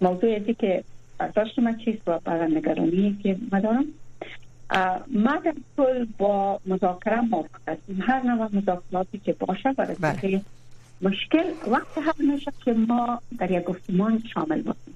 موضوعی 0.00 0.54
که 0.54 0.84
برداشت 1.18 1.58
من 1.58 1.76
چیست 1.76 2.08
و 2.08 2.18
برای 2.24 2.54
نگرانی 2.54 3.18
که 3.22 3.36
ما 3.52 3.60
دارم. 3.60 3.84
ما 5.08 5.36
در 5.36 5.54
کل 5.76 6.06
با 6.18 6.60
مذاکره 6.66 7.20
موافق 7.20 7.68
هستیم 7.68 8.02
هر 8.02 8.22
نوع 8.22 8.48
مذاکراتی 8.52 9.18
که 9.18 9.32
باشه 9.32 9.72
برای 9.72 9.96
بله. 10.00 10.42
مشکل 11.00 11.44
وقت 11.66 11.98
هم 11.98 12.32
نشه 12.32 12.52
که 12.64 12.72
ما 12.72 13.20
در 13.38 13.50
یک 13.50 13.64
گفتمان 13.64 14.22
شامل 14.34 14.62
باشیم. 14.62 14.94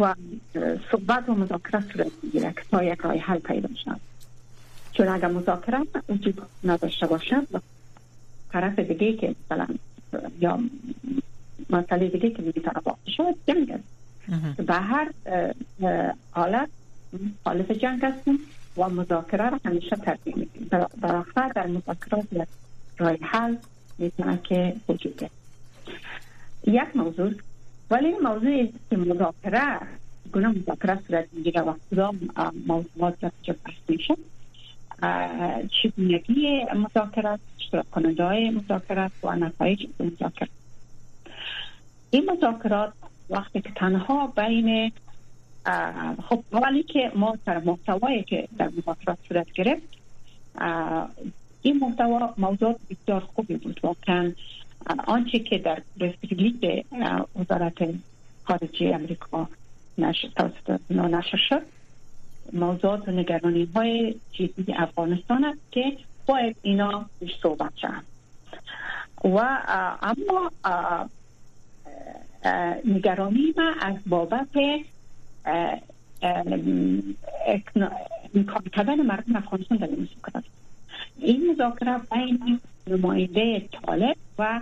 و 0.00 0.14
صحبت 0.90 1.28
و 1.28 1.34
مذاکره 1.34 1.80
صورت 1.80 2.10
می‌گیره 2.22 2.52
که 2.52 2.62
تا 2.70 2.84
یک 2.84 3.00
رای 3.00 3.18
حل 3.18 3.38
پیدا 3.38 3.68
شد 3.84 4.00
چون 4.92 5.08
اگر 5.08 5.28
مذاکره 5.28 5.78
وجود 6.08 6.42
نداشته 6.64 7.06
باشه 7.06 7.36
طرف 8.52 8.78
دیگه 8.78 9.12
که 9.12 9.34
مثلا 9.44 9.66
یا 10.40 10.60
مسئله 11.70 12.08
دیگه 12.08 12.30
که 12.30 12.42
می‌تونه 12.42 12.70
واقع 12.84 12.98
شد 13.16 13.34
جنگ 13.46 13.70
است. 13.70 13.92
به 14.56 14.74
هر 14.74 15.10
حالت 16.30 16.68
حالت 17.44 17.72
جنگ 17.72 18.04
هستیم 18.04 18.38
و 18.76 18.88
مذاکره 18.88 19.50
را 19.50 19.60
همیشه 19.64 19.96
ترجیح 19.96 20.36
میدیم 20.36 20.68
در 20.70 21.16
آخر 21.16 21.48
در 21.48 21.66
مذاکرات 21.66 22.32
یک 22.32 22.48
رای 22.98 23.18
حل 23.22 23.56
می‌تونه 23.98 24.38
که 24.44 24.76
وجود 24.88 25.30
یک 26.66 26.96
موضوع. 26.96 27.32
ولی 27.90 28.06
این 28.06 28.20
موضوع 28.22 28.72
که 28.90 28.96
مذاکره 28.96 29.78
گونه 30.32 30.48
مذاکره 30.48 30.98
صورت 31.08 31.26
می‌گیره 31.32 31.60
و 31.60 31.74
کدام 31.90 32.20
موضوعات 32.66 33.32
که 33.42 33.52
بحث 33.52 33.74
میشه 33.88 34.16
چگونگی 35.82 36.64
مذاکرات 36.74 37.40
اشتراک 37.60 37.90
کننده 37.90 38.24
های 38.24 38.50
مذاکرات 38.50 39.12
و 39.22 39.36
نتایج 39.36 39.86
مذاکرات. 40.00 40.50
این 42.10 42.30
مذاکرات 42.30 42.92
وقتی 43.30 43.60
که 43.60 43.70
تنها 43.76 44.26
بین 44.26 44.92
خب 46.28 46.44
اولی 46.52 46.82
که 46.82 47.12
ما 47.14 47.38
در 47.46 47.58
محتوایی 47.58 48.22
که 48.22 48.48
در 48.58 48.70
مذاکرات 48.78 49.18
صورت 49.28 49.52
گرفت 49.52 49.82
این 51.62 51.78
محتوا 51.78 52.34
موضوع 52.38 52.80
بسیار 52.90 53.20
خوبی 53.20 53.56
بود. 53.56 53.80
واقعا 53.82 54.32
آنچه 55.06 55.38
که 55.38 55.58
در 55.58 55.82
رسیلیت 56.00 56.84
وزارت 57.36 57.88
خارجه 58.44 58.92
امریکا 58.94 59.48
نشر 59.98 61.36
شد 61.48 61.62
موضوعات 62.52 63.08
و 63.08 63.10
نگرانی 63.10 63.68
های 63.74 64.14
جدی 64.32 64.74
افغانستان 64.74 65.44
است 65.44 65.60
که 65.70 65.96
باید 66.26 66.56
اینا 66.62 67.06
بیش 67.20 67.32
صحبت 67.42 67.72
شد 67.76 68.12
و 69.24 69.58
اما 70.02 70.50
نگرانی 72.84 73.54
ما 73.56 73.72
از 73.80 73.94
بابت 74.06 74.48
کار 78.46 78.62
کردن 78.72 79.02
مردم 79.02 79.36
افغانستان 79.36 79.78
در 79.78 79.86
این 79.86 80.08
این 81.18 81.50
مذاکره 81.50 82.00
بین 82.10 82.60
نماینده 82.86 83.60
طالب 83.60 84.16
و 84.38 84.60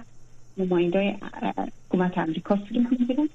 نماینده 0.57 1.17
حکومت 1.89 2.19
امریکا 2.19 2.57
صورت 2.57 2.87
می‌گیره 2.91 3.29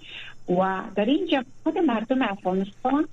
و 0.49 0.81
در 0.95 1.05
اینجا 1.05 1.43
خود 1.63 1.77
مردم 1.77 2.21
افغانستان 2.21 3.07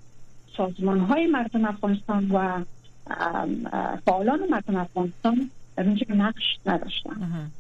سازمان 0.57 0.99
های 1.01 1.27
مردم 1.27 1.65
افغانستان 1.65 2.31
و 2.31 2.65
فعالان 4.05 4.49
مردم 4.51 4.77
افغانستان 4.77 5.51
در 5.77 5.83
اینجا 5.83 6.07
نقش 6.15 6.59
نداشتن. 6.67 7.51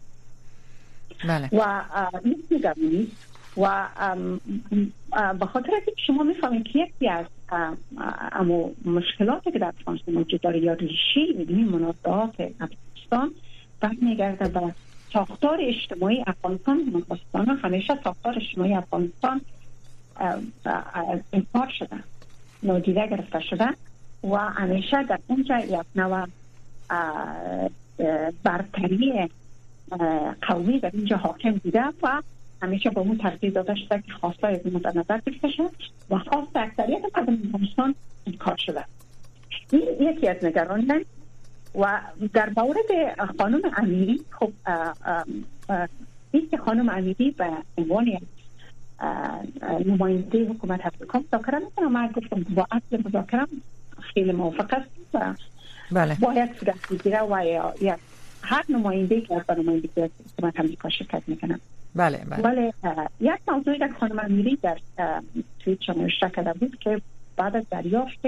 بله. 1.28 1.49
و 1.52 1.82
این 2.25 3.08
و 3.56 3.88
به 5.38 5.46
خاطر 5.46 5.70
که 5.87 5.92
شما 6.06 6.22
می‌فهمید 6.22 6.64
که 6.64 6.78
یکی 6.78 7.08
از 7.08 7.26
اما 8.32 8.70
مشکلاتی 8.84 9.52
که 9.52 9.58
در 9.58 9.72
افغانستان 9.78 10.14
موجود 10.14 10.40
داره 10.40 10.58
یا 10.58 10.72
ریشه 10.72 11.20
این 11.49 11.68
منازعات 11.68 12.34
افغانستان 12.40 13.34
برمیگرده 13.80 14.49
به 14.49 14.75
ساختار 15.12 15.58
اجتماعی 15.61 16.25
افغانستان. 16.26 17.04
افغانستان 17.11 17.58
همیشه 17.62 17.99
ساختار 18.04 18.37
اجتماعی 18.37 18.75
افغانستان 18.75 19.40
انکار 21.32 21.72
شده 21.78 21.96
نادیده 22.62 23.07
گرفته 23.07 23.40
شده 23.40 23.69
و 24.25 24.37
همیشه 24.37 25.02
در 25.02 25.19
اونجا 25.26 25.59
یک 25.59 25.87
نوع 25.97 26.26
برتری 28.42 29.28
قومی 30.49 30.81
در 30.81 30.90
اینجا 30.95 31.16
حاکم 31.16 31.52
بوده 31.52 31.83
و 32.02 32.23
همیشه 32.62 32.90
با 32.90 33.02
اون 33.02 33.19
ترتیب 33.19 33.54
داده 33.54 33.75
شده 33.75 34.02
که 34.02 34.12
خواستای 34.21 34.54
از 34.54 34.83
در 34.83 34.92
نظر 34.95 35.21
گرفته 35.26 35.50
شد 35.50 35.71
و 36.11 36.19
خواست 36.19 36.57
اکثریت 36.57 37.02
مردم 37.16 37.38
افغانستان 37.45 37.95
انکار 38.26 38.57
شده. 38.57 38.85
این 39.71 39.83
یکی 40.00 40.28
از 40.28 40.45
نگران 40.45 41.04
و 41.75 42.00
در 42.33 42.52
مورد 42.57 43.21
خانم 43.38 43.61
امیری 43.76 44.21
خب 44.31 44.52
این 46.33 46.49
که 46.50 46.57
خانم 46.57 46.88
امیری 46.88 47.31
به 47.31 47.50
عنوان 47.78 48.19
نماینده 49.87 50.44
حکومت 50.44 50.87
افریقا 50.87 51.18
مذاکره 51.18 51.59
می‌کنه 51.59 51.88
من 51.88 52.06
گفتم 52.06 52.42
با 52.54 52.66
اصل 52.71 53.02
مذاکره 53.09 53.47
خیلی 54.00 54.32
موافق 54.32 54.75
است 54.75 54.90
و 55.14 55.35
بله. 55.92 56.16
باید 56.21 56.50
صورت 56.61 56.88
بگیره 56.90 57.23
و 57.23 57.44
یا 57.80 57.97
هر 58.42 58.64
نماینده 58.68 59.21
که 59.21 59.35
از 59.35 59.59
نماینده 59.59 60.11
حکومت 60.37 60.61
امریکا 60.61 60.88
شرکت 60.88 61.23
می‌کنه. 61.26 61.61
بله 61.94 62.25
بله. 62.30 62.42
ولی 62.42 62.73
یک 63.21 63.40
موضوعی 63.49 63.78
که 63.78 63.88
خانم 64.00 64.18
امیری 64.18 64.59
در 64.62 64.78
توییت 65.61 65.82
شما 65.82 66.09
کرده 66.09 66.52
بود 66.52 66.78
که 66.80 67.00
بعد 67.37 67.56
از 67.56 67.64
دریافت 67.71 68.26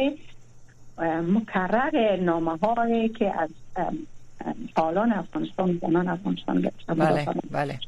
مکرر 1.29 2.17
نامه 2.17 2.57
هایی 2.57 3.09
که 3.09 3.41
از 3.41 3.51
فعالان 4.75 5.13
افغانستان 5.13 5.79
زنان 5.83 6.09
افغانستان 6.09 6.61
گرفته 6.61 6.95
بله 6.95 7.27
بله. 7.51 7.79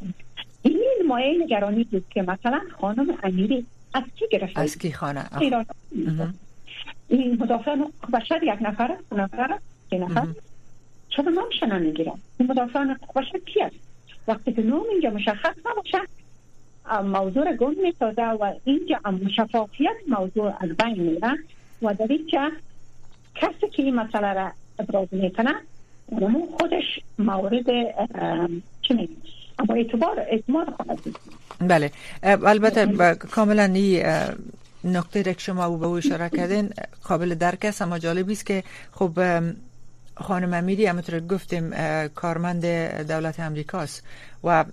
مایه 1.06 1.44
نگرانی 1.44 1.84
بود 1.84 2.04
که 2.10 2.22
مثلا 2.22 2.60
خانم 2.80 3.18
امیری 3.22 3.66
از 3.94 4.02
کی 4.18 4.24
گرفته 4.30 4.60
از 4.60 4.78
کی 4.78 4.92
خانه؟ 4.92 5.24
این 7.08 7.38
مدافعان 7.40 7.92
بشر 8.12 8.42
یک 8.42 8.58
نفر 8.62 8.96
دو 9.10 9.16
نفر 9.16 9.58
سه 9.90 9.98
نفر 9.98 10.26
چرا 11.08 11.30
نامش 11.30 11.62
نمی‌گیرن 11.62 12.12
این 12.38 12.50
مدافعان 12.50 12.96
بشر 13.16 13.38
کی 13.38 13.62
است؟ 13.62 13.76
وقتی 14.28 14.52
که 14.52 14.62
نام 14.62 14.82
اینجا 14.90 15.10
مشخص 15.10 15.54
نباشه 15.70 15.98
موضوع 17.02 17.44
را 17.44 17.56
گم 17.56 17.74
می‌سازه 17.82 18.22
و 18.22 18.52
اینجا 18.64 19.00
شفافیت 19.36 19.96
موضوع 20.08 20.52
از 20.60 20.68
بین 20.76 21.02
میره 21.02 21.32
و 21.82 21.94
در 21.94 22.06
اینجا 22.10 22.50
کسی 23.34 23.68
که 23.72 23.82
این 23.82 23.94
مسئله 23.94 24.32
را 24.32 24.52
ابراز 24.78 25.08
می‌کنه 25.12 25.54
خودش 26.58 27.00
مورد 27.18 27.66
چه 28.82 28.94
اما 29.58 29.74
اعتبار 29.74 30.20
اعتماد 30.20 30.70
خواهد 30.70 30.98
بله. 31.60 31.90
البته 32.22 33.14
کاملا 33.14 33.66
نقطه 34.84 35.22
که 35.22 35.40
شما 35.40 35.76
به 35.76 35.86
او 35.86 35.96
اشاره 35.96 36.28
کردین. 36.28 36.70
قابل 37.04 37.34
درک 37.34 37.64
است 37.64 37.82
اما 37.82 37.98
جالبی 37.98 38.32
است 38.32 38.46
که 38.46 38.64
خب 38.92 39.18
خانم 40.16 40.54
امیری 40.54 40.86
همونطور 40.86 41.20
گفتیم 41.20 41.70
کارمند 42.14 42.66
دولت 43.08 43.40
امریکاست 43.40 44.02
و 44.44 44.64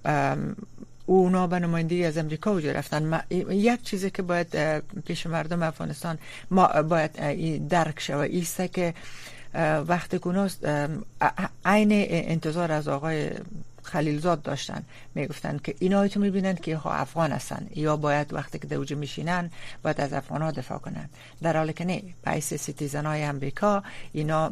اونا 1.06 1.48
به 1.48 1.60
نمایندگی 1.60 2.06
از 2.06 2.18
امریکا 2.18 2.54
وجود 2.54 2.76
رفتن. 2.76 3.22
یک 3.50 3.84
چیزی 3.84 4.10
که 4.10 4.22
باید 4.22 4.80
پیش 5.06 5.28
مردم 5.28 5.64
افغانستان 5.64 6.18
ما 6.52 6.68
باید 6.68 7.12
درک 7.68 8.00
شود 8.00 8.30
ایسته 8.32 8.68
که 8.68 8.94
وقتی 9.88 10.20
کناست 10.20 10.66
عین 11.66 11.92
انتظار 12.10 12.72
از 12.72 12.88
آقای 12.88 13.30
خلیلزاد 13.84 14.42
داشتن. 14.42 14.84
می‌گفتن 15.16 15.60
که 15.64 15.76
اینا 15.80 16.08
تو 16.08 16.20
می‌بینند 16.20 16.60
که 16.60 16.78
ها 16.78 16.94
افغان 16.94 17.32
هستن. 17.32 17.68
یا 17.76 17.98
باید 17.98 18.34
وقتی 18.34 18.60
که 18.60 18.68
دوجه 18.68 18.96
میشینن 18.96 19.52
باید 19.84 20.02
از 20.02 20.14
افغان 20.14 20.42
ها 20.42 20.52
دفاع 20.52 20.78
کنن. 20.78 21.10
در 21.42 21.58
حالی 21.58 21.74
که 21.74 21.86
نه 21.86 22.04
پیس 22.26 22.54
سیتیزن 22.54 23.06
های 23.06 23.24
امریکا 23.24 23.84
اینا 24.14 24.52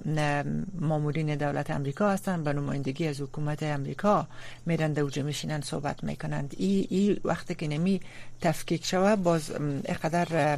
مامورین 0.79 1.35
دولت 1.35 1.71
امریکا 1.71 2.09
هستن. 2.09 2.43
به 2.43 2.53
نمایندگی 2.53 3.07
از 3.07 3.21
حکومت 3.21 3.63
امریکا 3.63 4.27
میرن 4.65 4.93
دوجه 4.93 5.23
میشینن 5.23 5.61
صحبت 5.61 6.03
می‌کنند. 6.03 6.55
ای, 6.57 6.87
ای 6.89 7.19
وقتی 7.23 7.55
که 7.55 7.67
نمی 7.67 8.01
تفکیک 8.41 8.85
شوه 8.85 9.15
باز 9.15 9.51
اقدر 9.85 10.57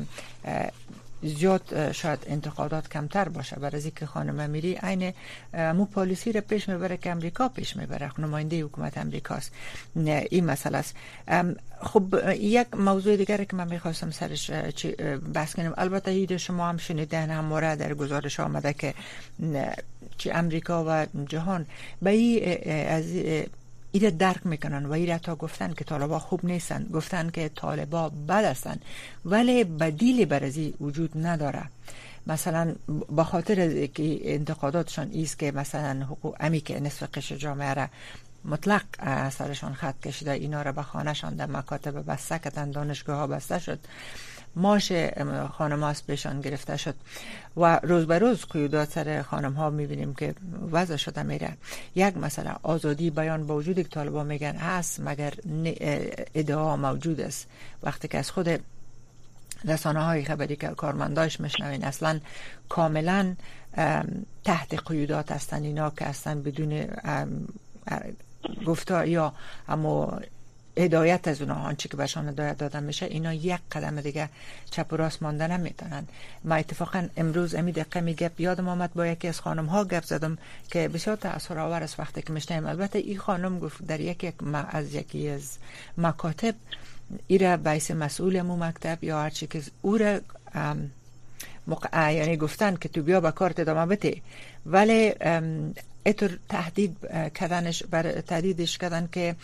زیاد 1.23 1.91
شاید 1.91 2.19
انتقادات 2.27 2.89
کمتر 2.89 3.29
باشه. 3.29 3.55
برای 3.55 3.75
از 3.75 3.88
که 3.88 4.05
خانم 4.05 4.39
امیری 4.39 4.75
عین 4.75 5.13
مو 5.53 5.86
پالیسی 5.86 6.31
رو 6.31 6.41
پیش 6.41 6.69
می‌بره 6.69 6.97
که 6.97 7.12
امریکا 7.12 7.49
پیش 7.49 7.75
می‌بره. 7.75 8.12
نماینده 8.19 8.62
حکومت 8.62 8.97
امریکاست. 8.97 9.51
این 9.95 10.45
مسئله 10.45 10.77
است. 10.77 10.95
خب 11.81 12.15
یک 12.39 12.67
موضوع 12.75 13.15
دیگر 13.15 13.43
که 13.43 13.55
من 13.55 13.67
می‌خواستم 13.67 14.12
سرش 14.12 14.51
بحث 15.33 15.55
کنم 15.55 15.73
البته 15.77 16.12
هید 16.12 16.38
شما 16.38 16.69
هم 16.69 16.77
شنیدن 16.77 17.29
همواره 17.29 17.75
در 17.75 17.93
گزارش 17.93 18.39
آمده 18.39 18.73
که 18.73 18.93
چی 20.17 20.31
امریکا 20.31 20.86
و 20.88 21.05
جهان 21.25 21.65
به 22.01 22.09
ای 22.09 22.57
از 22.88 23.05
ایره 23.93 24.12
درک 24.12 24.45
می‌کنن 24.45 24.86
و 24.86 24.91
ایره 24.91 25.17
تا 25.17 25.36
گفتن 25.36 25.73
که 25.73 25.84
طالبا 25.84 26.19
خوب 26.19 26.45
نیستن. 26.45 26.89
گفتن 26.93 27.29
که 27.29 27.49
طالبا 27.56 28.10
بد 28.10 28.45
هستن 28.45 28.77
ولی 29.25 29.63
بدیل 29.63 30.25
برزی 30.25 30.73
وجود 30.82 31.12
نداره. 31.15 31.63
مثلا 32.27 32.75
با 33.10 33.23
خاطر 33.23 33.86
که 33.86 34.34
انتقاداتشان 34.34 35.10
ایست 35.12 35.39
که 35.39 35.51
مثلا 35.51 36.06
حقوق 36.06 36.36
امی 36.39 36.62
که 36.62 36.79
نصف 36.79 37.03
قش 37.13 37.32
جامعه 37.32 37.73
را 37.73 37.88
مطلق 38.45 38.84
سرشان 39.29 39.73
خط 39.73 39.99
کشیده 39.99 40.32
اینا 40.32 40.62
را 40.62 40.71
به 40.71 40.82
خانهشان 40.82 41.36
در 41.36 41.45
مکاتب 41.45 42.06
بسته 42.12 42.39
کردن 42.39 42.71
دانشگاه 42.71 43.17
ها 43.17 43.27
بسته 43.27 43.60
شد. 43.60 43.79
ماش 44.56 44.92
خانم 45.58 45.84
هاست 45.84 46.06
بهشان 46.06 46.42
گرفته 46.42 46.78
شد 46.78 46.96
و 47.58 47.80
روز 47.84 48.08
به 48.08 48.20
روز 48.20 48.46
قیودات 48.46 48.89
سر 48.89 49.22
خانم 49.22 49.54
ها 49.54 49.70
می‌بینیم 49.70 50.13
که 50.13 50.36
وضع 50.72 50.96
شده 50.96 51.24
میره. 51.24 51.58
یک 51.96 52.18
مثلا 52.18 52.56
آزادی 52.63 53.10
بیان 53.10 53.48
با 53.48 53.56
وجود 53.56 53.76
که 53.76 53.84
طالبا 53.84 54.24
میگن 54.24 54.56
هست 54.56 55.00
مگر 55.00 55.34
ادعا 56.36 56.78
موجود 56.78 57.22
است. 57.22 57.48
وقتی 57.84 58.08
که 58.08 58.18
از 58.18 58.32
خود 58.32 58.60
رسانه 59.66 60.04
های 60.06 60.24
خبری 60.24 60.56
که 60.56 60.68
کارمنداش 60.68 61.39
میشنوین 61.39 61.84
اصلا 61.84 62.20
کاملا 62.70 63.36
تحت 64.44 64.80
قیودات 64.86 65.32
هستن. 65.32 65.63
اینا 65.63 65.89
که 65.89 66.06
هستن 66.06 66.42
بدون 66.42 66.88
گفتار 68.66 69.08
یا 69.08 69.34
اما 69.68 70.20
هدایت 70.77 71.27
از 71.27 71.41
اونها 71.41 71.62
آنچه 71.62 71.89
که 71.89 71.97
برشان 71.97 72.29
هدایت 72.29 72.57
دادن 72.57 72.83
میشه 72.83 73.05
اینا 73.05 73.33
یک 73.33 73.59
قدم 73.71 74.01
دیگه 74.01 74.29
چپ 74.71 74.93
و 74.93 74.95
راست 74.95 75.23
مانده 75.23 75.47
نمی‌تونن 75.47 76.07
ما 76.43 76.55
اتفاقا 76.55 77.07
امروز 77.17 77.55
امی 77.55 77.71
دقیقه 77.71 78.01
میگه 78.01 78.31
یادم 78.39 78.67
آمد 78.67 78.93
با 78.93 79.07
یکی 79.07 79.27
از 79.27 79.39
خانم 79.41 79.65
ها 79.65 79.86
گپ 79.86 80.03
زدم 80.03 80.38
که 80.71 80.88
بسیار 80.88 81.15
تاثیر 81.15 81.59
آور 81.59 81.83
است 81.83 81.99
وقتی 81.99 82.21
که 82.21 82.33
میشنیم 82.33 82.65
البته 82.65 82.99
این 82.99 83.17
خانم 83.17 83.59
گفت 83.59 83.86
در 83.88 83.99
یکی 83.99 84.33
از 84.71 84.93
یکی 84.93 85.29
از 85.29 85.57
مکاتب 85.97 86.55
ایره 87.27 87.57
بیس 87.57 87.91
مسئول 87.91 88.41
مو 88.41 88.57
مکتب 88.57 89.03
یا 89.03 89.21
هرچی 89.21 89.47
که 89.47 89.62
او 89.81 89.97
را 89.97 90.19
یعنی 91.93 92.38
گفتن 92.38 92.75
که 92.75 92.89
تو 92.89 93.01
بیا 93.01 93.21
با 93.21 93.31
کارت 93.31 93.59
ادامه 93.59 93.95
بده. 93.95 94.21
ولی 94.65 95.13
اتر 96.06 96.38
تهدید 96.50 96.98
کردنش 97.36 97.84
بر 97.84 98.22
تهدیدش 98.22 98.78
کردن 98.78 99.10
که 99.12 99.36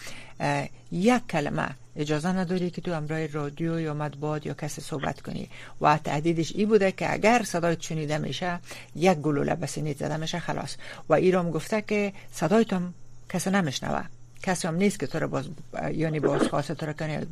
یک 0.92 1.28
کلمه 1.30 1.70
اجازه 1.96 2.30
نداری 2.30 2.70
که 2.70 2.82
تو 2.82 2.92
امرای 2.92 3.28
رادیو 3.28 3.80
یا 3.80 3.94
مطبوعات 3.94 4.46
یا 4.46 4.54
کسی 4.54 4.82
صحبت 4.82 5.22
کنی 5.22 5.50
و 5.82 5.98
تهدیدش 5.98 6.56
ای 6.56 6.66
بوده 6.66 6.92
که 6.92 7.14
اگر 7.14 7.44
صدای 7.44 7.78
شنیده 7.80 8.18
میشه 8.18 8.60
یک 8.96 9.18
گلوله 9.18 9.56
بسینید 9.56 9.98
زده 9.98 10.18
میشه 10.18 10.40
خلاص 10.40 10.76
و 11.10 11.14
ایرام 11.14 11.52
گفته 11.52 11.82
که 11.82 12.14
صدایتم 12.32 12.94
کسی 13.30 13.50
نمیشنوه 13.50 14.04
کسی 14.44 14.68
هم 14.68 14.76
نیست 14.76 15.00
که 15.00 15.08
تو 15.08 15.20
رو 15.20 15.28
باز 15.28 15.46
یعنی 15.94 16.20
باز 16.20 16.42
خواسته 16.42 16.76
تو 16.76 16.86
رو 16.86 16.94
کنه 16.94 17.28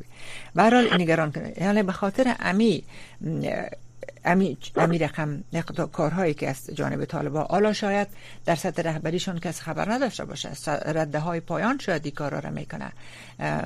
برحال 0.56 1.02
نگران 1.02 1.32
کنه 1.32 1.54
یعنی 1.62 1.84
به 1.84 1.92
خاطر 1.92 2.36
امی 2.40 2.84
امی, 4.26 4.58
امی 4.76 4.98
رقم 4.98 5.44
کارهایی 5.92 6.34
که 6.34 6.50
از 6.50 6.70
جانب 6.74 7.06
طالبا 7.06 7.44
حالا 7.44 7.74
شاید 7.74 8.08
در 8.46 8.56
سطح 8.56 8.82
رهبریشون 8.82 9.40
کس 9.40 9.62
خبر 9.62 9.92
نداشته 9.92 10.26
باشه. 10.26 10.50
رده 10.86 11.20
های 11.20 11.40
پایان 11.40 11.78
شاید 11.78 12.06
این 12.06 12.16
کارا 12.16 12.40
را 12.40 12.50
می‌کنه 12.50 12.92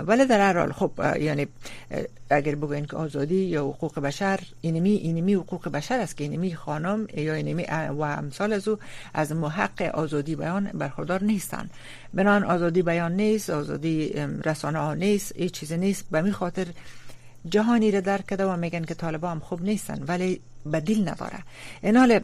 ولی 0.04 0.26
در 0.26 0.40
هر 0.40 0.60
حال 0.60 0.72
خب 0.72 0.92
یعنی 1.20 1.48
اگر 2.30 2.56
بگوین 2.56 2.86
که 2.86 2.98
آزادی 2.98 3.36
یا 3.36 3.64
حقوق 3.64 4.00
بشر 4.00 4.40
اینمی 4.62 4.90
اینمی 4.90 5.34
حقوق 5.34 5.70
بشر 5.70 6.00
است 6.00 6.18
که 6.18 6.24
اینمی 6.24 6.56
خانم 6.56 7.08
یا 7.14 7.34
اینمی 7.34 7.64
و 7.90 8.02
امثال 8.02 8.54
از 8.54 8.70
از 9.14 9.32
محق 9.32 9.82
آزادی 9.82 10.36
بیان 10.36 10.70
برخوردار 10.74 11.24
نیستن. 11.24 11.70
بنان 12.14 12.44
آزادی 12.44 12.82
بیان 12.82 13.12
نیست 13.12 13.50
آزادی 13.50 14.14
رسانه 14.46 14.80
ها 14.80 14.94
نیست 14.94 15.36
هیچ 15.36 15.54
چیزی 15.54 15.78
نیست. 15.78 16.06
به 16.12 16.32
خاطر 16.32 16.68
جهانی 17.50 17.92
را 17.92 18.00
درک 18.00 18.28
کرده 18.28 18.46
و 18.46 18.56
میگن 18.56 18.84
که 18.84 18.94
طالبان 18.94 19.32
هم 19.32 19.40
خوب 19.40 19.62
نیستن 19.62 20.04
ولی 20.08 20.42
بدیل 20.74 21.10
نداره. 21.10 21.40
این 21.84 22.22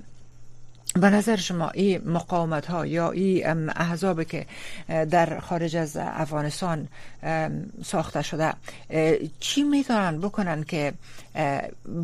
به 0.93 1.09
نظر 1.09 1.35
شما 1.35 1.69
این 1.69 2.01
مقاومت 2.05 2.65
ها 2.65 2.85
یا 2.85 3.11
این 3.11 3.69
احزابی 3.69 4.25
که 4.25 4.45
در 4.87 5.39
خارج 5.39 5.75
از 5.75 5.97
افغانستان 5.97 6.87
ساخته 7.83 8.21
شده 8.21 8.53
چی 9.39 9.63
می‌تونن 9.63 10.19
بکنن 10.19 10.63
که 10.63 10.93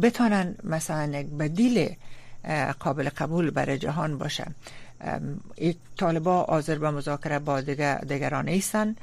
بتونن 0.02 0.56
مثلا 0.64 1.20
یک 1.20 1.28
بدیل 1.28 1.96
قابل 2.80 3.10
قبول 3.10 3.50
برای 3.50 3.78
جهان 3.78 4.18
باشه؟ 4.18 4.46
طالبا 5.98 6.44
حاضر 6.44 6.78
به 6.78 6.92
مذاکره 6.92 7.40
با 7.40 7.62
دیگران 7.62 8.50
نیستن. 8.50 8.96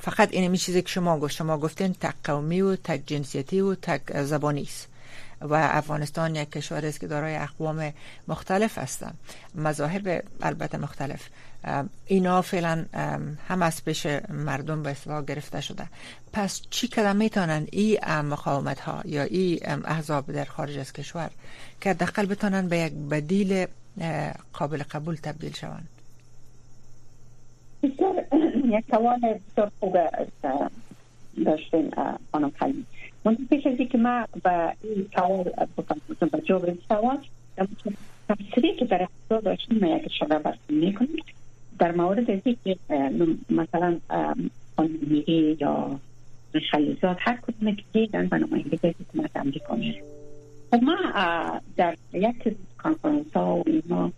فقط 0.00 0.28
این 0.32 0.56
چیزی 0.56 0.82
که 0.82 0.88
شما 0.88 1.18
گفت 1.18 1.32
شما 1.34 1.58
گفتین 1.58 1.92
تک 1.92 2.14
قومی 2.24 2.60
و 2.60 2.76
تک 2.76 3.02
جنسیتی 3.06 3.60
و 3.60 3.74
تک 3.74 4.22
زبانی 4.22 4.62
است. 4.62 4.86
و 5.40 5.54
افغانستان 5.54 6.36
یک 6.36 6.50
کشور 6.50 6.86
است 6.86 7.00
که 7.00 7.06
دارای 7.06 7.36
اقوام 7.36 7.92
مختلف 8.28 8.78
هستند 8.78 9.18
مذاهب 9.54 10.24
البته 10.42 10.78
مختلف. 10.78 11.20
اینا 12.06 12.42
فعلا 12.42 12.86
هم 13.48 13.62
از 13.62 13.84
پیش 13.84 14.06
مردم 14.28 14.82
به 14.82 14.90
اصلاح 14.90 15.24
گرفته 15.24 15.60
شده. 15.60 15.86
پس 16.32 16.62
چی 16.70 16.88
کدام 16.88 17.16
می‌تونن؟ 17.16 17.66
این 17.72 17.98
مقاومت 18.04 18.80
ها 18.80 19.02
یا 19.04 19.22
این 19.22 19.58
احزاب 19.84 20.32
در 20.32 20.44
خارج 20.44 20.78
از 20.78 20.92
کشور 20.92 21.30
که 21.80 21.94
دقل 21.94 22.26
بتونن 22.26 22.68
به 22.68 22.78
یک 22.78 22.92
بدیل 22.92 23.66
قابل 24.52 24.82
قبول 24.82 25.14
تبدیل 25.14 25.52
شوند. 25.52 25.88
یک 28.76 28.84
سوال 28.90 29.20
بسیار 29.20 29.70
خوب 29.80 29.96
داشتیم 31.44 31.90
خانم 32.32 32.50
خلیل. 32.50 32.84
من 33.24 33.36
پیش 33.50 33.66
از 33.66 33.88
که 33.88 33.98
ما 33.98 34.24
به 34.42 34.72
این 34.82 35.06
سوال 35.14 35.44
بکنم 35.76 36.00
به 36.32 36.40
جواب 36.40 36.78
سوال 36.88 37.18
تفسیری 38.28 38.76
که 38.76 38.84
در 38.84 39.02
اقتصاد 39.02 39.44
داشتیم 39.44 39.78
ما 39.78 39.96
یک 39.96 40.12
شده 40.18 40.38
برسیم 40.38 40.76
می‌کنیم. 40.78 41.24
در 41.78 41.92
مورد 41.92 42.30
ازی 42.30 42.58
که 42.64 42.76
مثلا 43.50 43.98
خانمیگی 44.76 45.56
یا 45.60 46.00
خلیزات 46.70 47.16
هر 47.20 47.36
کدوم 47.36 47.74
که 47.74 47.82
دیدن 47.92 48.26
به 48.26 48.38
نمایندگی 48.38 48.88
حکومت 48.88 49.30
امریکا 49.36 49.74
میشه 49.74 50.02
خب 50.70 50.82
ما 50.82 50.96
در 51.76 51.96
یک 52.12 52.56
کانفرانس 52.78 53.32
ها 53.34 53.56
و 53.56 53.62
اینا 53.66 54.12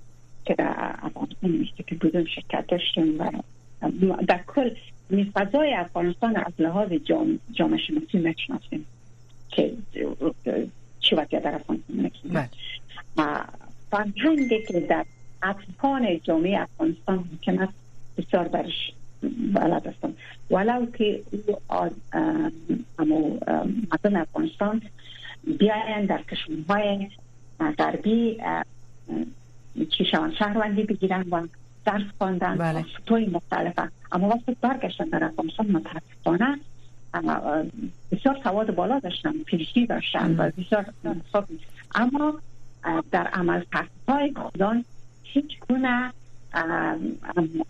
که 0.45 0.55
در 0.55 0.97
افغانستان 1.03 1.69
که 1.87 1.95
بودم 1.95 2.25
شرکت 2.25 2.67
داشتیم 2.69 3.21
و 3.21 3.31
در 4.29 4.41
کل 4.47 4.71
فضای 5.35 5.75
افغانستان 5.75 6.37
از 6.37 6.53
لحاظ 6.59 6.93
جامعه 6.93 7.39
شناسی 7.57 8.19
می‌شناسیم 8.19 8.87
که 9.49 9.73
چی 11.01 11.15
وقتی 11.15 11.41
در 11.41 11.55
افغانستان 11.55 12.11
بله. 12.25 12.49
فرهنگی 13.91 14.63
که 14.69 14.81
در 14.81 15.05
اطفان 15.43 16.21
جامعه 16.25 16.61
افغانستان 16.61 17.17
ممکن 17.33 17.59
است 17.59 17.73
بسیار 18.19 18.49
برش 18.49 18.93
بلد 19.55 19.87
هستم 19.87 20.13
ولو 20.51 20.87
که 20.87 21.23
او 22.99 23.41
مردم 23.91 24.17
افغانستان 24.17 24.83
در 26.49 26.57
کشورهای 26.59 27.09
غربی 27.79 28.41
چی 29.91 30.05
شوان 30.05 30.35
شهروندی 30.35 30.83
بگیرن 30.83 31.25
و 31.31 31.47
درس 31.85 32.03
خواندن. 32.19 32.57
بله. 32.57 32.85
توی 33.07 33.27
مختلفه 33.27 33.89
اما 34.13 34.29
وقتی 34.29 34.57
برگشتن 34.61 35.05
در 35.05 35.25
افغانستان 35.25 35.67
متاسفانه 35.67 36.59
بسیار 38.13 38.39
سواد 38.45 38.75
بالا 38.75 38.99
داشتن 38.99 39.33
پیشی 39.33 39.87
داشتن 39.87 40.35
و 40.39 40.51
بسیار 40.51 40.87
اما 41.95 42.35
در 43.11 43.27
عمل 43.27 43.63
های 44.09 44.35
خودان 44.37 44.85
هیچ 45.23 45.59
گونه 45.69 46.13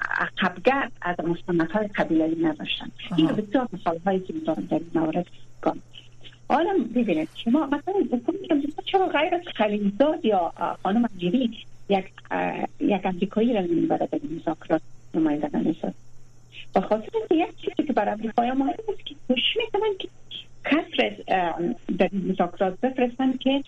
عقبگرد 0.00 0.92
از 1.02 1.16
مستمت 1.24 1.70
های 1.70 1.87
قبیلهی 1.87 2.44
نداشتن 2.44 2.90
این 3.16 3.26
بسیار 3.26 3.68
مثال 3.72 3.98
هایی 4.06 4.20
که 4.20 4.32
می‌تونم 4.32 4.66
در 4.70 4.78
این 4.78 4.90
مورد 4.94 5.26
حالا 6.52 6.84
ببینید 6.94 7.28
شما 7.44 7.66
مثلا 7.66 7.94
چرا 8.84 9.06
غیر 9.06 9.34
از 9.34 9.40
خلیزاد 9.56 10.24
یا 10.24 10.52
خانم 10.82 11.08
انجیری 11.12 11.50
یک 11.88 12.04
یک 12.80 13.06
امریکایی 13.06 13.52
را 13.52 13.60
نمی‌بره 13.60 14.08
در 14.12 14.18
مذاکرات 14.36 14.82
نماینده 15.14 15.58
نمی‌شد 15.58 15.94
و 16.74 16.80
خاطر 16.80 17.08
یک 17.30 17.56
چیزی 17.56 17.86
که 17.86 17.92
برای 17.92 18.12
امریکایی 18.12 18.50
مهم 18.50 18.68
است 18.68 19.06
که 19.06 19.14
کوشش 19.28 19.56
می‌کنن 19.56 19.96
که 19.98 20.08
کسر 20.64 21.16
در 21.98 22.10
مذاکرات 22.12 22.80
بفرستن 22.80 23.32
که 23.32 23.64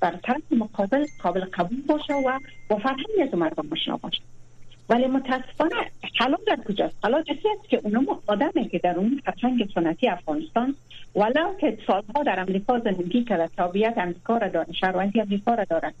بر 0.00 0.16
طرف 0.22 0.42
مقابل 0.50 1.06
قابل 1.22 1.44
قبول 1.44 1.82
باشه 1.86 2.14
و 2.14 2.38
با 2.68 2.76
فرهنگ 2.76 3.28
از 3.32 3.34
مردم 3.34 3.66
مشنا 3.70 3.96
باشه. 3.96 4.20
ولی 4.90 5.06
متاسفانه 5.06 5.74
حالا 6.18 6.36
در 6.46 6.56
کجاست؟ 6.68 6.96
حالا 7.02 7.22
کسی 7.22 7.48
است 7.58 7.68
که 7.68 7.80
اونم 7.84 8.06
آدمی 8.26 8.68
که 8.68 8.78
در 8.78 8.96
اون 8.96 9.22
فرهنگ 9.24 9.70
سنتی 9.74 10.08
افغانستان 10.08 10.74
ولو 11.16 11.54
که 11.60 11.78
سالها 11.86 12.22
در 12.22 12.40
امریکا 12.40 12.78
زندگی 12.78 13.24
کرده 13.24 13.48
تابعیت 13.56 13.94
امریکا 13.98 14.36
را 14.36 14.48
داره 14.48 14.72
شهروندی 14.72 15.20
امریکا 15.20 15.54
را 15.54 15.64
داره 15.64 15.92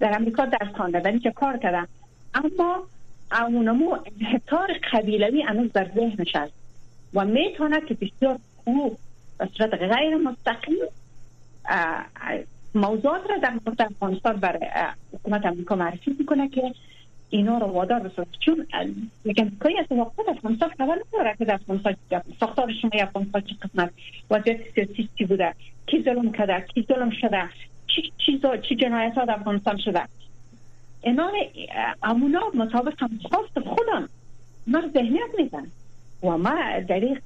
در 0.00 0.14
امریکا 0.14 0.44
درس 0.44 0.76
خوانده 0.76 1.00
در 1.00 1.10
اینجا 1.10 1.30
کار 1.30 1.56
کردن 1.56 1.86
اما 2.34 2.86
اونمو 3.48 3.96
انحطار 4.20 4.68
قبیلوی 4.92 5.42
هنوز 5.42 5.72
در 5.72 5.90
ذهنش 5.94 6.36
است 6.36 6.52
و 7.14 7.24
می‌تونه 7.24 7.80
که 7.80 7.94
بسیار 7.94 8.38
خوب 8.64 8.98
به 9.38 9.48
صورت 9.58 9.74
غیر 9.74 10.16
مستقیم 10.16 10.76
موضوعات 12.74 13.30
را 13.30 13.36
در 13.38 13.50
مورد 13.50 13.82
افغانستان 13.82 14.36
برای 14.36 14.66
حکومت 15.12 15.46
امریکا 15.46 15.76
معرفی 15.76 16.16
می‌کنه 16.18 16.48
که 16.48 16.62
اینا 17.30 17.58
رو 17.58 17.66
وادار 17.66 18.00
بسازه 18.00 18.28
چون 18.40 18.66
میگن 19.24 19.52
که 19.62 19.68
از 19.80 19.98
وقت 19.98 20.28
افغانستان 20.28 20.68
خبر 20.68 20.98
نداره 21.08 21.34
که 21.38 21.44
در 21.44 21.54
افغانستان 21.54 21.96
ساختار 22.40 22.72
شما 22.82 22.90
افغانستان 22.94 23.42
چه 23.42 23.54
قسمت. 23.62 23.90
وضعیت 24.30 24.60
سیاسی 24.74 25.08
چی 25.18 25.24
بوده؟ 25.24 25.54
کی 25.86 26.02
ظلم 26.02 26.32
کرده؟ 26.32 26.66
کی 26.74 26.86
ظلم 26.88 27.10
شده؟ 27.10 27.42
چی 27.86 28.12
چیزا 28.26 28.56
چی 28.56 28.76
جنایت 28.76 29.14
ها 29.14 29.24
در 29.24 29.34
افغانستان 29.34 29.76
شده؟ 29.76 30.02
اینا 31.02 31.30
امونا 32.02 32.40
مطابق 32.54 33.02
هم 33.02 33.10
خواست 33.22 33.68
خودم. 33.68 34.08
ما 34.66 34.82
ذهنیت 34.94 35.30
میدن 35.38 35.66
و 36.22 36.38
ما 36.38 36.54
در 36.88 37.00
این 37.00 37.18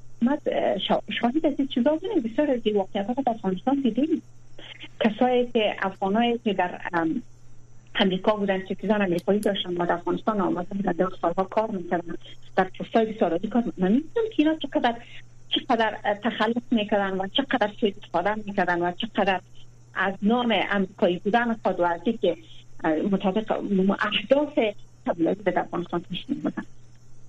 شاهد 1.21 1.47
از 1.47 1.55
این 1.59 1.69
چیزا 1.69 1.91
بودیم. 1.91 2.23
بسیار 2.23 2.51
از 2.51 2.61
این 2.65 2.77
واقعیت 2.77 3.07
ها 3.07 3.13
در 3.13 3.33
افغانستان 3.33 3.81
دیدیم. 3.81 4.23
کسایی 5.01 5.47
که 5.47 5.77
افغانایی 5.83 6.39
که 6.39 6.53
در 6.53 6.81
امریکا 7.95 8.37
بودن 8.37 8.63
چیزان 8.81 9.03
امریکایی 9.03 9.41
داشتن 9.41 9.77
و 9.77 9.87
در 9.87 9.93
افغانستان 9.93 10.41
آمدن 10.41 10.79
در 10.79 10.93
دو 10.93 11.11
سالها 11.23 11.45
کار 11.45 11.71
می‌کردن. 11.71 12.15
در 12.57 12.65
پستای 12.65 13.07
بسیاری 13.07 13.49
کار 13.49 13.65
من 13.79 13.93
می‌دونم 13.93 14.29
که 14.37 14.43
اینا 14.43 14.55
چقدر 14.55 14.95
چقدر 15.49 15.97
تخلص 16.25 16.63
می‌کردن 16.71 17.21
و 17.21 17.27
چقدر 17.29 17.71
سوی 17.81 17.95
استفاده 18.03 18.35
می‌کردن 18.35 18.83
و 18.83 18.93
چقدر 18.93 19.41
از 19.95 20.15
نام 20.23 20.55
امریکایی 20.71 21.19
بودن 21.19 21.55
خود 21.55 21.81
و 21.81 21.99
که 22.23 22.37
مطابق 23.11 23.53
اهداف 24.01 24.55
به 25.45 25.61
افغانستان 25.61 26.05
تشکیل 26.11 26.41
بودن 26.41 26.63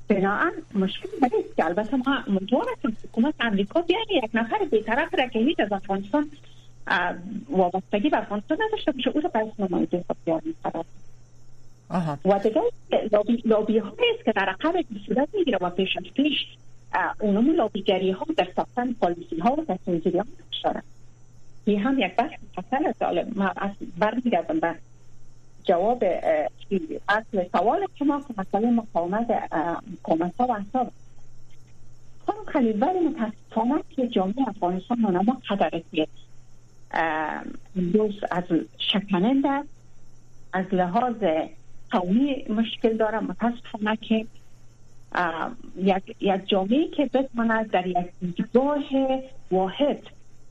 بناهن 0.08 0.52
مشکل 0.76 1.10
بده 1.22 1.36
که 1.58 1.66
البته 1.66 1.98
ما 1.98 2.24
هستیم 2.74 2.98
حکومت 3.04 3.34
امریکا 3.40 3.82
بیان 3.82 4.06
یک 4.24 4.30
نفر 4.34 4.58
بیطرف 4.72 5.16
را 5.16 5.28
که 5.28 5.40
هیچ 5.40 5.60
از 5.60 5.72
افغانستان 5.72 6.30
وابستگی 7.50 8.10
به 8.10 8.18
افغانستان 8.18 8.58
نداشته 8.68 8.92
باشه. 8.92 9.10
او 9.10 9.22
رو 9.22 9.30
پس 9.30 9.60
نمایده 9.60 10.04
خود 10.08 10.18
بیار 10.26 10.42
و 12.26 12.40
دیگه 12.40 12.62
لابی, 13.12 13.42
لابی 13.46 13.80
است 13.80 14.26
که 14.26 14.32
در 14.32 14.50
عقب 14.50 14.86
صورت 15.08 15.30
می‌گیره 15.34 15.58
و 15.62 15.70
پیش 15.70 15.98
از 15.98 16.04
پیش 16.04 16.34
اونم 17.20 17.56
لابیگری 17.56 18.12
ها 18.12 18.26
در 18.38 18.48
ساختن 18.56 18.94
پالیسی 18.94 19.40
ها 19.40 19.54
و 19.54 19.66
تصمیم 19.66 20.00
گیری 20.00 20.18
ها 20.18 20.26
دارن 20.64 20.84
این 21.66 21.80
هم 21.80 22.00
یک 22.00 22.16
بحث 22.16 22.32
مفصل 22.58 22.86
است. 22.86 23.04
ما 23.36 23.54
برمیگردم 23.98 24.60
به 24.60 24.76
جواب 25.64 26.04
اصل 27.10 27.48
سوال 27.52 27.88
شما 28.00 28.22
که 28.28 28.34
مسئله 28.38 28.72
مقاومت 28.72 29.28
مقاومت 29.94 30.34
ها 30.40 30.48
و 30.48 30.52
احساب 30.52 30.92
خانم 32.28 32.46
خلیل 32.48 32.84
ولی 32.84 33.00
متاسفانه 33.00 33.84
که 33.96 34.08
جامعه 34.08 34.50
افغانستان 34.50 35.00
ما 35.00 35.42
قدر 35.50 35.82
امروز 37.76 38.16
از 38.32 38.44
شکننده 38.78 39.64
از 40.54 40.66
لحاظ 40.72 41.16
قومی 41.92 42.46
مشکل 42.50 42.98
داره. 42.98 43.20
متاسفانه 43.20 43.96
که 43.96 44.26
یک, 45.78 46.16
یک 46.22 46.48
جامعه 46.48 46.88
که 46.88 47.06
بتواند 47.06 47.72
در 47.72 47.88
یک 47.88 47.98
دیدگاه 48.22 48.84
واحد 49.52 50.04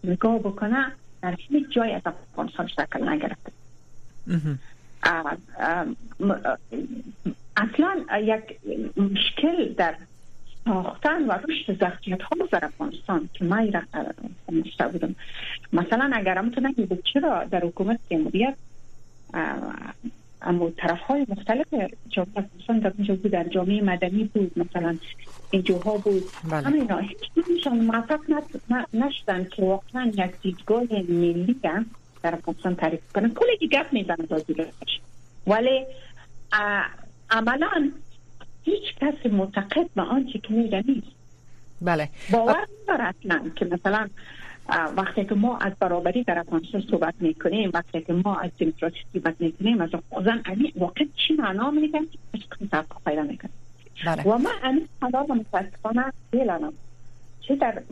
نگاه 0.05 0.39
بکنه 0.39 0.93
در 1.23 1.37
هیچ 1.39 1.67
جای 1.71 1.93
از 1.93 2.03
افغانستان 2.07 2.67
شکل 2.67 3.09
نگرفته. 3.09 3.53
اصلا 7.57 8.05
یک 8.21 8.59
مشکل 8.97 9.75
در 9.75 9.95
ساختن 10.65 11.27
و 11.27 11.33
رشد 11.49 11.79
ظرفیت 11.79 12.23
ها 12.23 12.47
در 12.53 12.65
افغانستان 12.65 13.29
که 13.35 13.45
من 13.45 13.73
را 13.73 14.89
بودم. 14.89 15.15
مثلا 15.73 16.11
اگر 16.15 16.39
هم 16.39 16.51
تو 16.51 16.61
نگید 16.61 17.03
چرا 17.13 17.45
در 17.45 17.65
حکومت 17.65 18.01
جمهوریت 18.11 18.55
اما 20.43 20.71
طرف 20.77 21.01
های 21.01 21.27
مختلف 21.29 21.67
جامعه 22.09 22.33
افغانستان 22.37 22.79
در 22.79 22.93
اونجا 22.99 23.15
بود 23.15 23.31
در 23.31 23.45
جامعه 23.45 23.83
مدنی 23.83 24.25
بود 24.25 24.53
مثلا 24.57 24.97
اینجوها 25.51 25.97
بود. 25.97 26.23
بله. 26.51 26.67
همه 26.67 26.79
اینا 26.79 26.99
هیچ 26.99 27.67
موفق 27.67 28.21
نشدن 28.95 29.45
که 29.45 29.63
واقعا 29.63 30.07
یک 30.07 30.41
دیدگاه 30.43 30.83
ملی 31.09 31.57
در 32.23 32.35
افغانستان 32.35 32.75
تعریف 32.75 33.01
کنن. 33.15 33.35
کلی 33.35 33.69
گپ 33.69 33.93
می‌زنن 33.93 34.27
ولی 35.47 35.87
عملا 37.31 37.91
کس 39.03 39.33
معتقد 39.33 39.91
به 39.95 40.03
آنچه 40.03 40.39
که 40.39 40.55
میگه 40.55 40.85
نیست 40.87 41.07
بله. 41.81 42.09
باور 42.33 42.69
نداره 42.83 43.05
اصلا 43.05 43.51
که 43.57 43.65
مثلا 43.65 44.09
وقتی 44.97 45.25
که 45.25 45.35
ما 45.35 45.59
از 45.59 45.73
برابری 45.81 46.25
در 46.25 46.39
افغانستان 46.39 46.85
صحبت 46.91 47.15
می‌کنیم 47.21 47.71
وقتی 47.75 48.01
که 48.01 48.13
ما 48.13 48.37
از 48.37 48.51
دموکراسی 48.59 48.97
صحبت 49.13 49.35
می‌کنیم 49.39 49.81
از 49.81 49.91
خودن 50.11 50.43
امی 50.45 50.73
واقع 50.77 51.05
چی 51.17 51.35
معنا 51.35 51.71
میگن 51.71 52.07
که 52.33 52.49
پیدا 53.07 53.23
می‌کنه 53.23 53.51
بله. 54.07 54.23
و 54.23 54.39
من 54.39 54.51
امی 54.63 54.89
حالا 55.01 55.23
متاسفانه 55.23 56.13
بیلانم 56.31 56.73
چه 57.41 57.57
در 57.57 57.83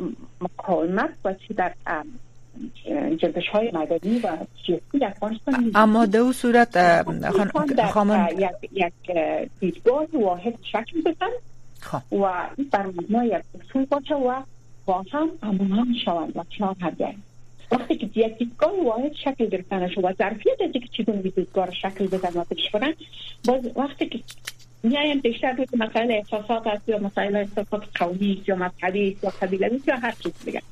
مقاومت 0.40 1.10
و 1.24 1.34
چه 1.34 1.54
در 1.54 1.74
جنبش 3.16 3.48
های 3.48 3.70
مدنی 3.74 4.18
و 4.18 4.36
سیاسی 4.66 5.04
افغانستان 5.04 5.70
اما 5.74 6.06
دو 6.06 6.32
صورت 6.32 7.02
خانم 7.90 8.28
یک, 8.38 8.70
یک 8.72 9.16
دیدگاه 9.60 10.06
واحد 10.12 10.54
شکل 10.62 11.00
بزن 11.00 11.30
خب. 11.80 12.12
و 12.12 12.32
بر 12.72 12.86
مبنای 12.86 13.26
یک 13.26 13.42
اصول 13.60 13.84
باشه 13.84 14.14
و 14.14 14.42
با 14.86 15.04
هم 15.12 15.30
همون 15.42 15.94
شوند 16.04 16.36
و 16.36 16.44
چنان 16.58 16.76
هده 16.80 17.14
وقتی 17.70 17.96
که 17.96 18.10
یک 18.14 18.38
دیدگاه 18.38 18.84
واحد 18.84 19.12
شکل 19.12 19.46
گرفتن 19.46 19.88
شد 19.88 20.04
و 20.04 20.12
ظرفیت 20.18 20.60
از 20.60 20.72
که 20.72 20.80
چگونه 20.98 21.22
دیدگاه 21.22 21.70
شکل 21.70 22.06
بزن 22.06 22.40
و 22.40 22.44
پیش 22.44 22.70
کنن 22.72 22.94
باز 23.46 23.60
وقتی 23.76 24.06
که 24.06 24.20
میایم 24.82 25.20
بیشتر 25.20 25.52
روی 25.52 25.66
مسائل 25.72 26.10
احساسات 26.10 26.66
است 26.66 26.88
یا 26.88 26.98
مسائل 26.98 27.36
احساسات 27.36 27.82
قومی 27.94 28.42
یا 28.46 28.56
مذهبی 28.56 29.16
یا 29.22 29.32
قبیلوی 29.42 29.80
یا 29.86 29.96
هر 29.96 30.12
چیز 30.12 30.32
دیگه. 30.44 30.62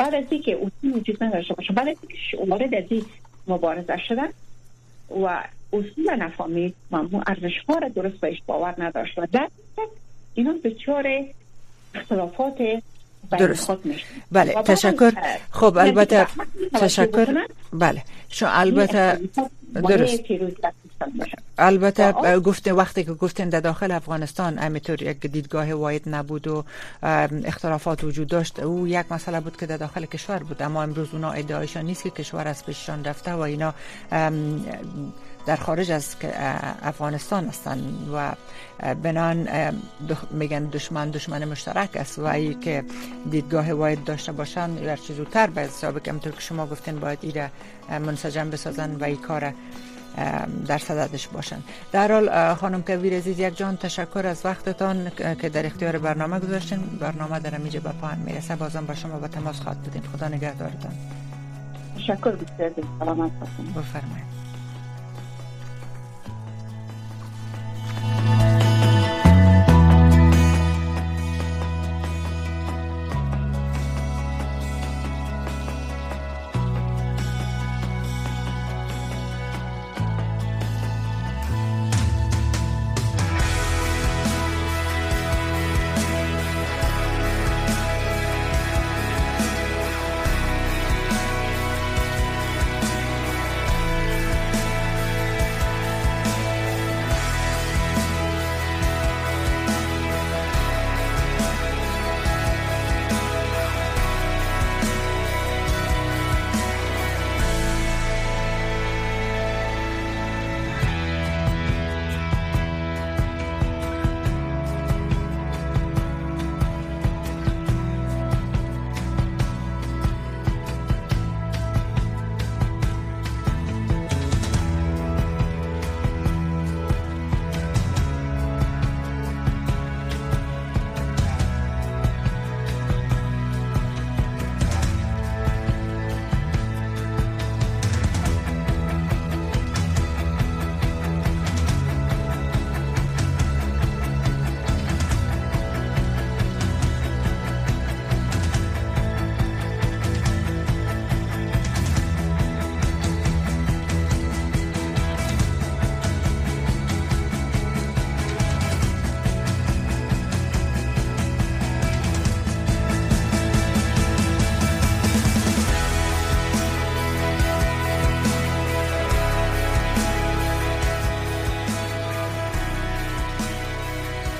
بعد 0.00 0.14
از 0.14 0.24
اینکه 0.30 0.56
اصول 0.56 0.96
وجود 0.96 1.24
نداشته 1.24 1.54
باشه 1.54 1.72
بعد 1.72 1.88
از 1.88 1.96
اینکه 2.00 2.50
وارد 2.50 2.74
از 2.74 2.84
این 2.88 3.04
مبارزه 3.48 3.96
شدن 4.08 4.28
و 5.22 5.44
اصول 5.72 6.16
نفهمید 6.18 6.74
و 6.90 6.96
ارزش 7.26 7.52
ها 7.68 7.78
را 7.78 7.88
درست 7.88 8.20
بهش 8.20 8.42
باور 8.46 8.74
نداشت 8.78 9.18
و 9.18 9.26
در 9.32 9.48
اینا 10.34 10.54
چهار 10.84 11.06
اختلافات 11.94 12.58
درست. 13.38 13.70
بله 14.32 14.54
تشکر. 14.54 15.12
خب 15.50 15.76
البته 15.78 16.26
تشکر. 16.72 17.46
بله 17.72 18.02
شو 18.28 18.46
البته 18.48 19.18
درست. 19.74 20.22
البته 21.60 22.12
گفته 22.40 22.72
وقتی 22.72 23.04
که 23.04 23.12
گفتین 23.12 23.48
در 23.48 23.60
داخل 23.60 23.90
افغانستان 23.90 24.58
همینطور 24.58 25.02
یک 25.02 25.20
دیدگاه 25.20 25.72
واحد 25.72 26.08
نبود 26.08 26.48
و 26.48 26.64
اختلافات 27.44 28.04
وجود 28.04 28.28
داشت 28.28 28.60
او 28.60 28.88
یک 28.88 29.12
مسئله 29.12 29.40
بود 29.40 29.56
که 29.56 29.66
در 29.66 29.76
داخل 29.76 30.04
کشور 30.04 30.38
بود. 30.38 30.62
اما 30.62 30.82
امروز 30.82 31.08
اونا 31.12 31.30
ادعایشان 31.30 31.84
نیست 31.84 32.02
که 32.02 32.10
کشور 32.10 32.48
از 32.48 32.66
پیششان 32.66 33.04
رفته 33.04 33.32
و 33.32 33.40
اینا 33.40 33.74
در 35.46 35.56
خارج 35.56 35.90
از 35.90 36.16
افغانستان 36.82 37.48
هستند 37.48 38.08
و 38.14 38.32
بنان 38.94 39.48
میگن 40.30 40.64
دشمن 40.64 41.10
دشمن 41.10 41.44
مشترک 41.44 41.96
است 41.96 42.18
و 42.18 42.26
ای 42.26 42.54
که 42.54 42.84
دیدگاه 43.30 43.72
واحد 43.72 44.04
داشته 44.04 44.32
باشند 44.32 44.78
هر 44.78 44.96
چیز 44.96 45.16
زودتر. 45.16 45.46
به 45.46 45.60
حساب 45.60 46.02
که 46.02 46.12
شما 46.38 46.66
گفتین 46.66 47.00
باید 47.00 47.18
ایره 47.22 47.50
منسجم 47.90 48.50
بسازن 48.50 48.96
و 48.96 49.04
ای 49.04 49.16
کار 49.16 49.52
در 50.66 50.78
صددش 50.78 51.28
باشن. 51.28 51.56
در 51.92 52.12
حال 52.12 52.54
خانم 52.54 52.82
کبیر 52.82 53.16
عزیز 53.16 53.38
یک 53.38 53.56
جان 53.56 53.76
تشکر 53.76 54.26
از 54.26 54.46
وقتتان 54.46 55.10
که 55.40 55.48
در 55.48 55.66
اختیار 55.66 55.98
برنامه 55.98 56.40
گذاشتین. 56.40 56.78
برنامه 56.78 57.40
در 57.40 57.54
اینجا 57.56 57.80
به 57.80 57.90
پایان 58.00 58.18
می‌رسه 58.18 58.56
بازم 58.56 58.86
با 58.86 58.94
شما 58.94 59.18
با 59.18 59.28
تماس 59.28 59.60
خواهد 59.60 59.78
بودیم. 59.78 60.02
خدا 60.16 60.28
نگهدارتان. 60.28 60.92
تشکر 61.96 62.30
بسیار 62.30 62.70
سلامت 62.98 63.32
بفرمایید. 63.76 64.49